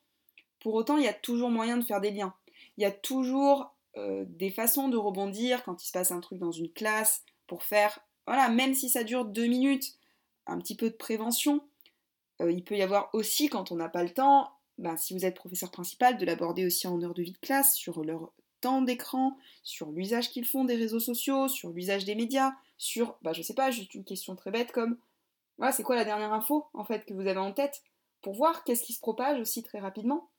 Pour 0.60 0.74
autant, 0.74 0.98
il 0.98 1.06
y 1.06 1.08
a 1.08 1.14
toujours 1.14 1.50
moyen 1.50 1.78
de 1.78 1.86
faire 1.86 2.02
des 2.02 2.12
liens. 2.12 2.34
Il 2.76 2.82
y 2.82 2.86
a 2.86 2.92
toujours 2.92 3.74
euh, 3.96 4.26
des 4.28 4.50
façons 4.50 4.90
de 4.90 4.98
rebondir 4.98 5.64
quand 5.64 5.82
il 5.82 5.88
se 5.88 5.94
passe 5.94 6.12
un 6.12 6.20
truc 6.20 6.40
dans 6.40 6.52
une 6.52 6.74
classe 6.74 7.24
pour 7.48 7.64
faire, 7.64 8.00
voilà, 8.28 8.50
même 8.50 8.74
si 8.74 8.90
ça 8.90 9.06
dure 9.06 9.24
deux 9.24 9.48
minutes, 9.48 9.94
un 10.46 10.58
petit 10.58 10.76
peu 10.76 10.90
de 10.90 10.96
prévention. 10.96 11.62
Euh, 12.42 12.52
il 12.52 12.66
peut 12.66 12.76
y 12.76 12.82
avoir 12.82 13.10
aussi, 13.14 13.48
quand 13.48 13.72
on 13.72 13.78
n'a 13.78 13.88
pas 13.88 14.04
le 14.04 14.10
temps, 14.10 14.52
ben, 14.80 14.98
si 14.98 15.14
vous 15.14 15.26
êtes 15.26 15.36
professeur 15.36 15.72
principal, 15.72 16.18
de 16.18 16.26
l'aborder 16.26 16.66
aussi 16.66 16.88
en 16.88 17.02
heure 17.02 17.14
de 17.14 17.22
vie 17.22 17.34
de 17.34 17.38
classe, 17.38 17.76
sur 17.76 18.04
leur 18.04 18.32
temps 18.62 18.82
d'écran, 18.82 19.38
sur 19.64 19.92
l'usage 19.92 20.32
qu'ils 20.32 20.46
font 20.46 20.66
des 20.66 20.76
réseaux 20.76 21.00
sociaux, 21.00 21.48
sur 21.48 21.70
l'usage 21.70 22.06
des 22.06 22.16
médias, 22.16 22.54
sur, 22.78 23.18
bah, 23.22 23.34
je 23.34 23.42
sais 23.42 23.54
pas, 23.54 23.72
juste 23.72 23.94
une 23.94 24.04
question 24.04 24.36
très 24.36 24.52
bête 24.52 24.72
comme, 24.72 24.98
voilà, 25.58 25.72
c'est 25.74 25.84
quoi 25.84 25.96
la 25.96 26.06
dernière 26.06 26.34
info, 26.34 26.66
en 26.74 26.86
fait, 26.86 27.06
que 27.06 27.14
vous 27.14 27.28
avez 27.28 27.40
en 27.40 27.52
tête, 27.52 27.84
pour 28.22 28.34
voir 28.34 28.64
qu'est-ce 28.64 28.84
qui 28.84 28.94
se 28.94 29.00
propage 29.00 29.40
aussi 29.40 29.64
très 29.64 29.80
rapidement, 29.80 30.30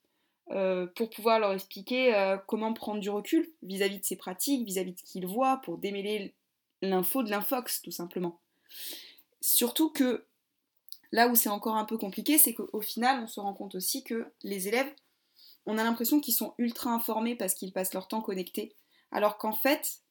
euh, 0.51 0.87
pour 0.97 1.11
pouvoir 1.11 1.39
leur 1.39 1.53
expliquer 1.53 2.15
euh, 2.15 2.37
comment 2.47 2.73
prendre 2.73 3.01
du 3.01 3.11
recul 3.11 3.49
vis-à-vis 3.63 4.01
de 4.01 4.05
ces 4.05 4.17
pratiques, 4.17 4.67
vis-à-vis 4.67 4.93
de 4.93 4.99
ce 4.99 5.05
qu'ils 5.05 5.27
voient, 5.27 5.61
pour 5.65 5.79
démêler 5.79 6.35
l'info 6.83 7.23
de 7.23 7.31
l'infox, 7.31 7.83
tout 7.83 7.91
simplement. 7.91 8.41
Surtout 9.41 9.91
que, 9.91 10.27
là 11.12 11.29
où 11.29 11.35
c'est 11.35 11.49
encore 11.49 11.76
un 11.76 11.85
peu 11.85 11.99
compliqué, 11.99 12.38
c'est 12.38 12.55
qu'au 12.55 12.81
final, 12.81 13.23
on 13.23 13.26
se 13.26 13.40
rend 13.40 13.55
compte 13.55 13.75
aussi 13.75 14.05
que 14.05 14.33
les 14.43 14.69
élèves, 14.69 14.93
on 15.67 15.79
a 15.79 15.85
l'impression 15.85 16.21
qu'ils 16.21 16.35
sont 16.35 16.55
ultra 16.59 16.90
informés 16.90 17.37
parce 17.37 17.55
qu'ils 17.55 17.73
passent 17.73 17.95
leur 17.95 18.09
temps 18.09 18.23
connectés, 18.23 18.75
alors 19.11 19.38
qu'en 19.38 19.52
fait, 19.52 20.02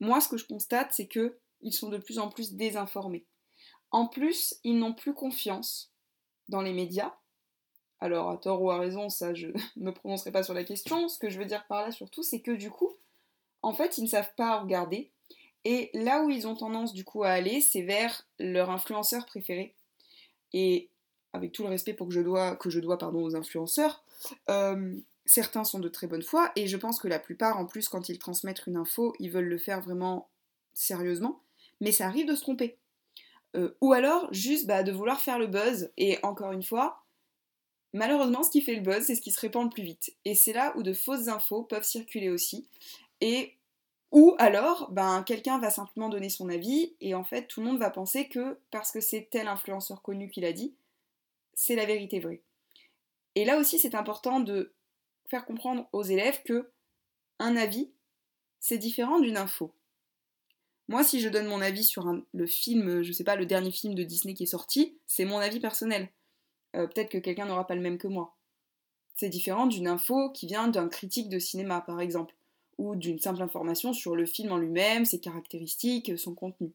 moi, 0.00 0.20
ce 0.20 0.28
que 0.28 0.36
je 0.36 0.46
constate, 0.46 0.92
c'est 0.92 1.06
que 1.06 1.38
ils 1.60 1.72
sont 1.72 1.88
de 1.88 1.98
plus 1.98 2.18
en 2.18 2.28
plus 2.28 2.54
désinformés. 2.54 3.26
En 3.90 4.06
plus, 4.06 4.54
ils 4.64 4.78
n'ont 4.78 4.92
plus 4.92 5.14
confiance 5.14 5.92
dans 6.48 6.60
les 6.60 6.72
médias. 6.72 7.14
Alors, 7.98 8.30
à 8.30 8.36
tort 8.36 8.60
ou 8.60 8.70
à 8.70 8.78
raison, 8.78 9.08
ça, 9.08 9.32
je 9.32 9.48
ne 9.48 9.52
me 9.76 9.92
prononcerai 9.92 10.32
pas 10.32 10.42
sur 10.42 10.54
la 10.54 10.64
question. 10.64 11.08
Ce 11.08 11.18
que 11.18 11.30
je 11.30 11.38
veux 11.38 11.46
dire 11.46 11.66
par 11.66 11.82
là, 11.82 11.92
surtout, 11.92 12.22
c'est 12.22 12.42
que 12.42 12.50
du 12.50 12.70
coup, 12.70 12.94
en 13.62 13.72
fait, 13.72 13.96
ils 13.98 14.04
ne 14.04 14.08
savent 14.08 14.34
pas 14.36 14.60
regarder. 14.60 15.12
Et 15.64 15.90
là 15.94 16.22
où 16.22 16.30
ils 16.30 16.46
ont 16.46 16.54
tendance, 16.54 16.92
du 16.92 17.04
coup, 17.04 17.24
à 17.24 17.30
aller, 17.30 17.60
c'est 17.60 17.82
vers 17.82 18.28
leur 18.38 18.70
influenceur 18.70 19.24
préféré. 19.26 19.75
Et 20.52 20.90
avec 21.32 21.52
tout 21.52 21.62
le 21.62 21.68
respect 21.68 21.94
pour 21.94 22.08
que 22.08 22.14
je 22.14 22.20
dois, 22.20 22.56
que 22.56 22.70
je 22.70 22.80
dois 22.80 22.98
pardon, 22.98 23.22
aux 23.22 23.36
influenceurs, 23.36 24.04
euh, 24.48 24.94
certains 25.24 25.64
sont 25.64 25.78
de 25.78 25.88
très 25.88 26.06
bonne 26.06 26.22
foi, 26.22 26.52
et 26.56 26.66
je 26.66 26.76
pense 26.76 26.98
que 26.98 27.08
la 27.08 27.18
plupart, 27.18 27.58
en 27.58 27.66
plus, 27.66 27.88
quand 27.88 28.08
ils 28.08 28.18
transmettent 28.18 28.66
une 28.66 28.76
info, 28.76 29.14
ils 29.18 29.30
veulent 29.30 29.48
le 29.48 29.58
faire 29.58 29.80
vraiment 29.82 30.28
sérieusement 30.72 31.42
mais 31.80 31.92
ça 31.92 32.06
arrive 32.06 32.26
de 32.26 32.34
se 32.34 32.42
tromper. 32.42 32.76
Euh, 33.54 33.74
ou 33.80 33.92
alors 33.92 34.32
juste 34.32 34.66
bah, 34.66 34.82
de 34.82 34.92
vouloir 34.92 35.20
faire 35.20 35.38
le 35.38 35.46
buzz, 35.46 35.90
et 35.96 36.18
encore 36.22 36.52
une 36.52 36.62
fois, 36.62 37.04
malheureusement, 37.92 38.42
ce 38.42 38.50
qui 38.50 38.60
fait 38.60 38.74
le 38.74 38.82
buzz, 38.82 39.04
c'est 39.04 39.14
ce 39.14 39.20
qui 39.20 39.30
se 39.30 39.40
répand 39.40 39.64
le 39.64 39.70
plus 39.70 39.82
vite. 39.82 40.14
Et 40.24 40.34
c'est 40.34 40.52
là 40.52 40.74
où 40.76 40.82
de 40.82 40.92
fausses 40.92 41.28
infos 41.28 41.62
peuvent 41.62 41.84
circuler 41.84 42.28
aussi. 42.28 42.68
Et 43.20 43.54
ou 44.12 44.34
alors, 44.38 44.90
ben, 44.92 45.22
quelqu'un 45.24 45.58
va 45.58 45.70
simplement 45.70 46.08
donner 46.08 46.28
son 46.28 46.48
avis, 46.48 46.94
et 47.00 47.14
en 47.14 47.24
fait, 47.24 47.46
tout 47.46 47.60
le 47.60 47.66
monde 47.66 47.78
va 47.78 47.90
penser 47.90 48.28
que 48.28 48.58
parce 48.70 48.92
que 48.92 49.00
c'est 49.00 49.28
tel 49.30 49.48
influenceur 49.48 50.02
connu 50.02 50.30
qui 50.30 50.40
l'a 50.40 50.52
dit, 50.52 50.74
c'est 51.54 51.74
la 51.74 51.86
vérité 51.86 52.20
vraie. 52.20 52.42
Et 53.34 53.44
là 53.44 53.58
aussi, 53.58 53.78
c'est 53.78 53.94
important 53.94 54.40
de 54.40 54.72
faire 55.28 55.44
comprendre 55.44 55.88
aux 55.92 56.02
élèves 56.02 56.42
que 56.44 56.70
un 57.38 57.56
avis, 57.56 57.90
c'est 58.60 58.78
différent 58.78 59.18
d'une 59.20 59.36
info. 59.36 59.74
Moi, 60.88 61.02
si 61.02 61.20
je 61.20 61.28
donne 61.28 61.48
mon 61.48 61.60
avis 61.60 61.82
sur 61.82 62.06
le 62.32 62.46
film, 62.46 63.02
je 63.02 63.12
sais 63.12 63.24
pas, 63.24 63.36
le 63.36 63.44
dernier 63.44 63.72
film 63.72 63.94
de 63.94 64.04
Disney 64.04 64.34
qui 64.34 64.44
est 64.44 64.46
sorti, 64.46 64.98
c'est 65.06 65.24
mon 65.24 65.38
avis 65.38 65.58
personnel. 65.58 66.08
Euh, 66.76 66.86
peut-être 66.86 67.10
que 67.10 67.18
quelqu'un 67.18 67.46
n'aura 67.46 67.66
pas 67.66 67.74
le 67.74 67.80
même 67.80 67.98
que 67.98 68.06
moi. 68.06 68.36
C'est 69.16 69.28
différent 69.28 69.66
d'une 69.66 69.88
info 69.88 70.30
qui 70.30 70.46
vient 70.46 70.68
d'un 70.68 70.88
critique 70.88 71.28
de 71.28 71.38
cinéma, 71.38 71.80
par 71.80 72.00
exemple, 72.00 72.35
ou 72.78 72.96
d'une 72.96 73.18
simple 73.18 73.42
information 73.42 73.92
sur 73.92 74.16
le 74.16 74.26
film 74.26 74.52
en 74.52 74.58
lui-même, 74.58 75.04
ses 75.04 75.20
caractéristiques, 75.20 76.18
son 76.18 76.34
contenu. 76.34 76.72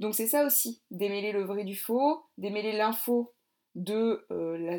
Donc 0.00 0.14
c'est 0.14 0.26
ça 0.26 0.44
aussi, 0.44 0.80
démêler 0.90 1.32
le 1.32 1.44
vrai 1.44 1.64
du 1.64 1.76
faux, 1.76 2.22
démêler 2.38 2.72
l'info 2.72 3.32
euh, 3.88 4.78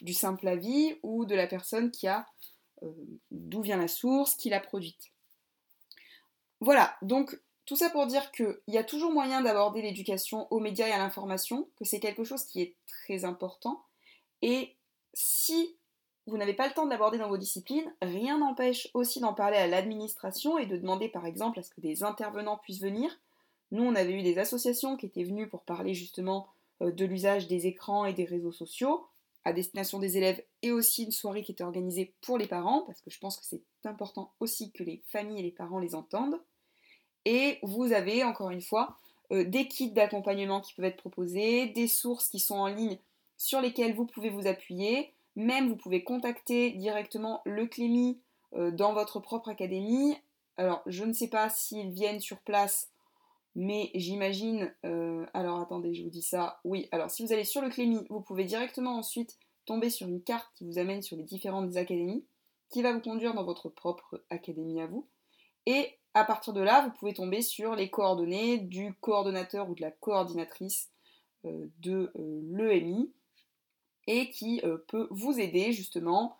du 0.00 0.14
simple 0.14 0.48
avis 0.48 0.94
ou 1.02 1.24
de 1.24 1.34
la 1.34 1.46
personne 1.46 1.90
qui 1.90 2.06
a 2.06 2.26
euh, 2.82 2.92
d'où 3.30 3.62
vient 3.62 3.76
la 3.76 3.88
source, 3.88 4.34
qui 4.34 4.50
l'a 4.50 4.60
produite. 4.60 5.12
Voilà, 6.60 6.96
donc 7.02 7.40
tout 7.66 7.76
ça 7.76 7.90
pour 7.90 8.06
dire 8.06 8.30
qu'il 8.32 8.60
y 8.68 8.78
a 8.78 8.84
toujours 8.84 9.12
moyen 9.12 9.42
d'aborder 9.42 9.82
l'éducation 9.82 10.46
aux 10.52 10.60
médias 10.60 10.88
et 10.88 10.92
à 10.92 10.98
l'information, 10.98 11.68
que 11.76 11.84
c'est 11.84 12.00
quelque 12.00 12.24
chose 12.24 12.44
qui 12.44 12.60
est 12.60 12.76
très 12.86 13.24
important. 13.24 13.84
Et 14.42 14.76
si 15.14 15.76
vous 16.26 16.36
n'avez 16.36 16.54
pas 16.54 16.68
le 16.68 16.74
temps 16.74 16.84
de 16.84 16.90
l'aborder 16.90 17.18
dans 17.18 17.28
vos 17.28 17.38
disciplines, 17.38 17.92
rien 18.00 18.38
n'empêche 18.38 18.88
aussi 18.94 19.20
d'en 19.20 19.34
parler 19.34 19.56
à 19.56 19.66
l'administration 19.66 20.58
et 20.58 20.66
de 20.66 20.76
demander 20.76 21.08
par 21.08 21.26
exemple 21.26 21.58
à 21.58 21.62
ce 21.62 21.70
que 21.70 21.80
des 21.80 22.04
intervenants 22.04 22.58
puissent 22.58 22.80
venir. 22.80 23.10
Nous, 23.72 23.82
on 23.82 23.94
avait 23.94 24.12
eu 24.12 24.22
des 24.22 24.38
associations 24.38 24.96
qui 24.96 25.06
étaient 25.06 25.24
venues 25.24 25.48
pour 25.48 25.62
parler 25.62 25.94
justement 25.94 26.48
euh, 26.82 26.92
de 26.92 27.04
l'usage 27.04 27.48
des 27.48 27.66
écrans 27.66 28.04
et 28.04 28.12
des 28.12 28.24
réseaux 28.24 28.52
sociaux 28.52 29.06
à 29.44 29.52
destination 29.52 29.98
des 29.98 30.16
élèves 30.16 30.42
et 30.62 30.70
aussi 30.70 31.04
une 31.04 31.10
soirée 31.10 31.42
qui 31.42 31.52
était 31.52 31.64
organisée 31.64 32.14
pour 32.20 32.38
les 32.38 32.46
parents, 32.46 32.82
parce 32.82 33.00
que 33.00 33.10
je 33.10 33.18
pense 33.18 33.36
que 33.36 33.44
c'est 33.44 33.62
important 33.84 34.32
aussi 34.40 34.70
que 34.70 34.84
les 34.84 35.02
familles 35.06 35.40
et 35.40 35.42
les 35.42 35.50
parents 35.50 35.80
les 35.80 35.94
entendent. 35.94 36.40
Et 37.24 37.58
vous 37.62 37.92
avez, 37.92 38.24
encore 38.24 38.50
une 38.50 38.62
fois, 38.62 38.96
euh, 39.32 39.44
des 39.44 39.66
kits 39.66 39.90
d'accompagnement 39.90 40.60
qui 40.60 40.74
peuvent 40.74 40.84
être 40.84 40.96
proposés, 40.96 41.66
des 41.68 41.88
sources 41.88 42.28
qui 42.28 42.38
sont 42.38 42.56
en 42.56 42.68
ligne 42.68 42.98
sur 43.36 43.60
lesquelles 43.60 43.94
vous 43.94 44.06
pouvez 44.06 44.30
vous 44.30 44.46
appuyer. 44.46 45.12
Même 45.36 45.68
vous 45.68 45.76
pouvez 45.76 46.04
contacter 46.04 46.72
directement 46.72 47.40
le 47.44 47.66
Clémy 47.66 48.20
euh, 48.54 48.70
dans 48.70 48.92
votre 48.92 49.20
propre 49.20 49.48
académie. 49.48 50.16
Alors, 50.56 50.82
je 50.86 51.04
ne 51.04 51.12
sais 51.12 51.28
pas 51.28 51.48
s'ils 51.48 51.90
viennent 51.90 52.20
sur 52.20 52.40
place, 52.40 52.90
mais 53.54 53.90
j'imagine. 53.94 54.74
Euh, 54.84 55.24
alors, 55.32 55.60
attendez, 55.60 55.94
je 55.94 56.02
vous 56.02 56.10
dis 56.10 56.22
ça. 56.22 56.60
Oui, 56.64 56.88
alors 56.92 57.10
si 57.10 57.24
vous 57.24 57.32
allez 57.32 57.44
sur 57.44 57.62
le 57.62 57.70
Clémy, 57.70 58.06
vous 58.10 58.20
pouvez 58.20 58.44
directement 58.44 58.96
ensuite 58.96 59.38
tomber 59.64 59.88
sur 59.88 60.06
une 60.06 60.22
carte 60.22 60.50
qui 60.54 60.66
vous 60.66 60.78
amène 60.78 61.02
sur 61.02 61.16
les 61.16 61.22
différentes 61.22 61.76
académies, 61.76 62.26
qui 62.68 62.82
va 62.82 62.92
vous 62.92 63.00
conduire 63.00 63.34
dans 63.34 63.44
votre 63.44 63.68
propre 63.70 64.22
académie 64.28 64.82
à 64.82 64.86
vous. 64.86 65.08
Et 65.64 65.98
à 66.12 66.24
partir 66.24 66.52
de 66.52 66.60
là, 66.60 66.82
vous 66.82 66.92
pouvez 66.98 67.14
tomber 67.14 67.40
sur 67.40 67.74
les 67.74 67.88
coordonnées 67.88 68.58
du 68.58 68.92
coordonnateur 69.00 69.70
ou 69.70 69.74
de 69.74 69.80
la 69.80 69.92
coordinatrice 69.92 70.90
euh, 71.46 71.68
de 71.78 72.12
l'EMI 72.14 73.10
et 74.06 74.30
qui 74.30 74.60
euh, 74.64 74.78
peut 74.88 75.08
vous 75.10 75.38
aider 75.38 75.72
justement 75.72 76.36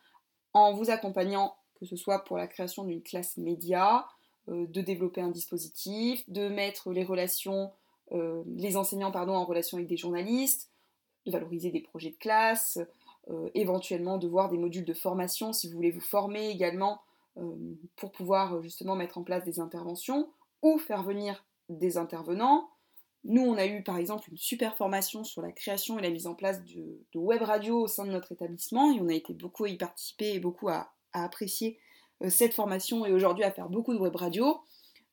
en 0.52 0.72
vous 0.72 0.90
accompagnant, 0.90 1.56
que 1.78 1.86
ce 1.86 1.96
soit 1.96 2.24
pour 2.24 2.36
la 2.36 2.46
création 2.46 2.84
d'une 2.84 3.02
classe 3.02 3.36
média, 3.36 4.06
de 4.48 4.80
développer 4.80 5.20
un 5.20 5.30
dispositif, 5.30 6.28
de 6.28 6.48
mettre 6.48 6.90
les 6.90 7.04
relations, 7.04 7.70
les 8.10 8.76
enseignants 8.76 9.12
en 9.12 9.44
relation 9.44 9.78
avec 9.78 9.88
des 9.88 9.96
journalistes, 9.96 10.68
de 11.24 11.30
valoriser 11.30 11.70
des 11.70 11.80
projets 11.80 12.10
de 12.10 12.16
classe, 12.16 12.78
éventuellement 13.54 14.18
de 14.18 14.28
voir 14.28 14.50
des 14.50 14.58
modules 14.58 14.84
de 14.84 14.92
formation 14.92 15.54
si 15.54 15.68
vous 15.68 15.76
voulez 15.76 15.92
vous 15.92 16.00
former 16.00 16.50
également 16.50 17.00
euh, 17.38 17.56
pour 17.96 18.12
pouvoir 18.12 18.56
euh, 18.56 18.62
justement 18.62 18.94
mettre 18.94 19.16
en 19.16 19.22
place 19.22 19.42
des 19.44 19.58
interventions 19.58 20.28
ou 20.60 20.78
faire 20.78 21.02
venir 21.02 21.46
des 21.70 21.96
intervenants. 21.96 22.68
Nous, 23.24 23.42
on 23.42 23.56
a 23.56 23.66
eu 23.66 23.82
par 23.82 23.98
exemple 23.98 24.30
une 24.30 24.36
super 24.36 24.76
formation 24.76 25.22
sur 25.22 25.42
la 25.42 25.52
création 25.52 25.98
et 25.98 26.02
la 26.02 26.10
mise 26.10 26.26
en 26.26 26.34
place 26.34 26.64
de, 26.64 26.98
web 27.14 27.42
radio 27.42 27.82
au 27.82 27.86
sein 27.86 28.04
de 28.04 28.10
notre 28.10 28.32
établissement 28.32 28.92
et 28.92 29.00
on 29.00 29.08
a 29.08 29.14
été 29.14 29.32
beaucoup 29.32 29.64
à 29.64 29.68
y 29.68 29.76
participer 29.76 30.34
et 30.34 30.40
beaucoup 30.40 30.68
à, 30.68 30.92
apprécier 31.12 31.78
euh, 32.22 32.30
cette 32.30 32.54
formation 32.54 33.04
et 33.04 33.12
aujourd'hui 33.12 33.44
à 33.44 33.52
faire 33.52 33.68
beaucoup 33.68 33.92
de 33.94 33.98
web 33.98 34.16
radio. 34.16 34.60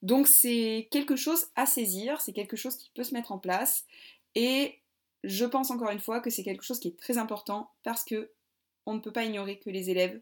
Donc 0.02 0.28
c'est 0.28 0.88
quelque 0.92 1.16
chose 1.16 1.48
à 1.56 1.66
saisir, 1.66 2.22
c'est 2.22 2.34
quelque 2.34 2.56
chose 2.56 2.78
qui 2.78 2.90
peut 2.96 3.04
se 3.04 3.14
mettre 3.14 3.32
en 3.32 3.38
place 3.38 3.86
et 4.34 4.80
je 5.24 5.46
pense 5.46 5.70
encore 5.72 5.92
une 5.92 6.00
fois 6.00 6.22
que 6.22 6.30
c'est 6.30 6.44
quelque 6.44 6.64
chose 6.64 6.80
qui 6.80 6.88
est 6.88 7.00
très 7.00 7.18
important 7.18 7.72
parce 7.84 8.04
que 8.06 8.32
on 8.86 8.94
ne 8.94 9.00
peut 9.00 9.12
pas 9.12 9.26
ignorer 9.26 9.60
que 9.60 9.70
les 9.70 9.90
élèves 9.90 10.20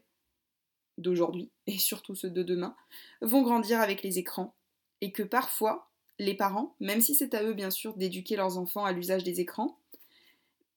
d'aujourd'hui, 0.98 1.50
et 1.66 1.78
surtout 1.78 2.14
ceux 2.14 2.30
de 2.30 2.42
demain, 2.42 2.76
vont 3.22 3.42
grandir 3.42 3.80
avec 3.80 4.02
les 4.02 4.18
écrans, 4.18 4.54
et 5.00 5.12
que 5.12 5.22
parfois, 5.22 5.88
les 6.18 6.34
parents, 6.34 6.74
même 6.80 7.00
si 7.00 7.14
c'est 7.14 7.34
à 7.34 7.42
eux 7.42 7.54
bien 7.54 7.70
sûr 7.70 7.94
d'éduquer 7.94 8.36
leurs 8.36 8.58
enfants 8.58 8.84
à 8.84 8.92
l'usage 8.92 9.24
des 9.24 9.40
écrans, 9.40 9.78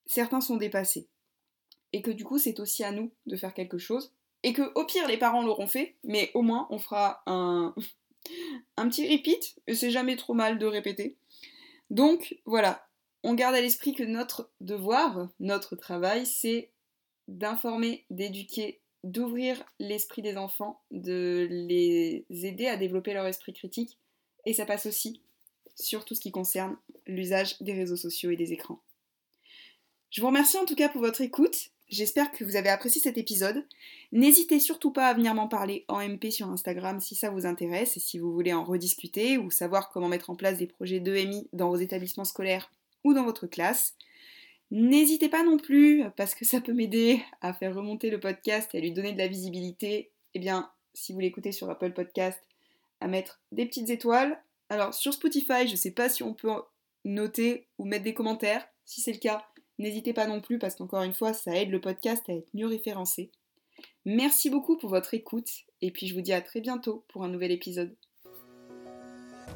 certains 0.06 0.40
sont 0.40 0.56
dépassés. 0.56 1.08
Et 1.92 2.02
que 2.02 2.10
du 2.10 2.24
coup, 2.24 2.38
c'est 2.38 2.60
aussi 2.60 2.84
à 2.84 2.92
nous 2.92 3.10
de 3.26 3.36
faire 3.36 3.54
quelque 3.54 3.78
chose, 3.78 4.12
et 4.42 4.52
que 4.52 4.72
au 4.74 4.84
pire, 4.84 5.06
les 5.08 5.18
parents 5.18 5.42
l'auront 5.42 5.66
fait, 5.66 5.96
mais 6.04 6.30
au 6.34 6.42
moins, 6.42 6.66
on 6.70 6.78
fera 6.78 7.22
un, 7.26 7.74
un 8.76 8.88
petit 8.88 9.10
repeat, 9.10 9.58
et 9.66 9.74
c'est 9.74 9.90
jamais 9.90 10.16
trop 10.16 10.34
mal 10.34 10.58
de 10.58 10.66
répéter. 10.66 11.16
Donc 11.90 12.36
voilà, 12.46 12.86
on 13.22 13.34
garde 13.34 13.54
à 13.54 13.60
l'esprit 13.60 13.94
que 13.94 14.02
notre 14.02 14.50
devoir, 14.60 15.28
notre 15.40 15.76
travail, 15.76 16.26
c'est 16.26 16.70
d'informer, 17.28 18.04
d'éduquer 18.10 18.80
d'ouvrir 19.04 19.62
l'esprit 19.80 20.22
des 20.22 20.36
enfants, 20.36 20.80
de 20.90 21.46
les 21.50 22.24
aider 22.30 22.66
à 22.66 22.76
développer 22.76 23.14
leur 23.14 23.26
esprit 23.26 23.52
critique. 23.52 23.98
Et 24.46 24.54
ça 24.54 24.66
passe 24.66 24.86
aussi 24.86 25.22
sur 25.82 26.04
tout 26.04 26.14
ce 26.14 26.20
qui 26.20 26.30
concerne 26.30 26.76
l'usage 27.06 27.60
des 27.60 27.72
réseaux 27.72 27.96
sociaux 27.96 28.30
et 28.30 28.36
des 28.36 28.52
écrans. 28.52 28.80
Je 30.10 30.20
vous 30.20 30.26
remercie 30.26 30.58
en 30.58 30.64
tout 30.64 30.74
cas 30.74 30.88
pour 30.88 31.00
votre 31.00 31.20
écoute. 31.20 31.70
J'espère 31.88 32.30
que 32.32 32.44
vous 32.44 32.56
avez 32.56 32.70
apprécié 32.70 33.02
cet 33.02 33.18
épisode. 33.18 33.66
N'hésitez 34.12 34.60
surtout 34.60 34.92
pas 34.92 35.08
à 35.08 35.14
venir 35.14 35.34
m'en 35.34 35.48
parler 35.48 35.84
en 35.88 36.06
MP 36.06 36.30
sur 36.30 36.48
Instagram 36.48 37.00
si 37.00 37.14
ça 37.14 37.28
vous 37.28 37.44
intéresse 37.44 37.96
et 37.96 38.00
si 38.00 38.18
vous 38.18 38.32
voulez 38.32 38.54
en 38.54 38.64
rediscuter 38.64 39.36
ou 39.36 39.50
savoir 39.50 39.90
comment 39.90 40.08
mettre 40.08 40.30
en 40.30 40.36
place 40.36 40.56
des 40.56 40.66
projets 40.66 41.00
d'EMI 41.00 41.48
dans 41.52 41.68
vos 41.68 41.76
établissements 41.76 42.24
scolaires 42.24 42.70
ou 43.04 43.12
dans 43.12 43.24
votre 43.24 43.46
classe. 43.46 43.94
N'hésitez 44.70 45.28
pas 45.28 45.44
non 45.44 45.58
plus, 45.58 46.04
parce 46.16 46.34
que 46.34 46.46
ça 46.46 46.62
peut 46.62 46.72
m'aider 46.72 47.22
à 47.42 47.52
faire 47.52 47.74
remonter 47.74 48.08
le 48.08 48.18
podcast 48.18 48.70
et 48.74 48.78
à 48.78 48.80
lui 48.80 48.92
donner 48.92 49.12
de 49.12 49.18
la 49.18 49.28
visibilité, 49.28 50.10
eh 50.32 50.38
bien, 50.38 50.70
si 50.94 51.12
vous 51.12 51.20
l'écoutez 51.20 51.52
sur 51.52 51.68
Apple 51.68 51.92
Podcast, 51.92 52.40
à 53.00 53.06
mettre 53.06 53.40
des 53.52 53.66
petites 53.66 53.90
étoiles. 53.90 54.42
Alors, 54.72 54.94
sur 54.94 55.12
Spotify, 55.12 55.66
je 55.66 55.72
ne 55.72 55.76
sais 55.76 55.90
pas 55.90 56.08
si 56.08 56.22
on 56.22 56.32
peut 56.32 56.48
noter 57.04 57.68
ou 57.76 57.84
mettre 57.84 58.04
des 58.04 58.14
commentaires. 58.14 58.66
Si 58.86 59.02
c'est 59.02 59.12
le 59.12 59.18
cas, 59.18 59.44
n'hésitez 59.78 60.14
pas 60.14 60.26
non 60.26 60.40
plus, 60.40 60.58
parce 60.58 60.76
qu'encore 60.76 61.02
une 61.02 61.12
fois, 61.12 61.34
ça 61.34 61.54
aide 61.54 61.68
le 61.68 61.78
podcast 61.78 62.26
à 62.30 62.32
être 62.32 62.48
mieux 62.54 62.68
référencé. 62.68 63.30
Merci 64.06 64.48
beaucoup 64.48 64.78
pour 64.78 64.88
votre 64.88 65.12
écoute, 65.12 65.50
et 65.82 65.90
puis 65.90 66.06
je 66.06 66.14
vous 66.14 66.22
dis 66.22 66.32
à 66.32 66.40
très 66.40 66.62
bientôt 66.62 67.04
pour 67.08 67.22
un 67.22 67.28
nouvel 67.28 67.50
épisode. 67.50 67.94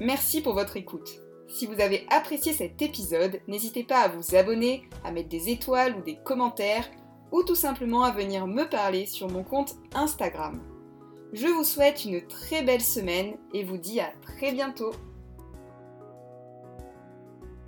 Merci 0.03 0.43
pour 0.43 0.53
votre 0.53 0.77
écoute. 0.77 1.09
Si 1.49 1.65
vous 1.65 1.81
avez 1.81 2.07
apprécié 2.11 2.53
cet 2.53 2.83
épisode, 2.83 3.41
n'hésitez 3.49 3.85
pas 3.85 4.01
à 4.01 4.09
vous 4.09 4.35
abonner, 4.35 4.83
à 5.03 5.13
mettre 5.13 5.31
des 5.31 5.49
étoiles 5.49 5.97
ou 5.97 6.03
des 6.03 6.19
commentaires, 6.25 6.91
ou 7.33 7.43
tout 7.43 7.55
simplement 7.55 8.03
à 8.03 8.13
venir 8.13 8.47
me 8.47 8.69
parler 8.69 9.07
sur 9.07 9.31
mon 9.31 9.45
compte 9.45 9.77
Instagram. 9.95 10.76
Je 11.37 11.49
vous 11.49 11.65
souhaite 11.65 12.07
une 12.07 12.27
très 12.27 12.63
belle 12.63 12.81
semaine 12.81 13.37
et 13.53 13.63
vous 13.63 13.77
dis 13.77 14.01
à 14.01 14.11
très 14.23 14.53
bientôt 14.53 14.93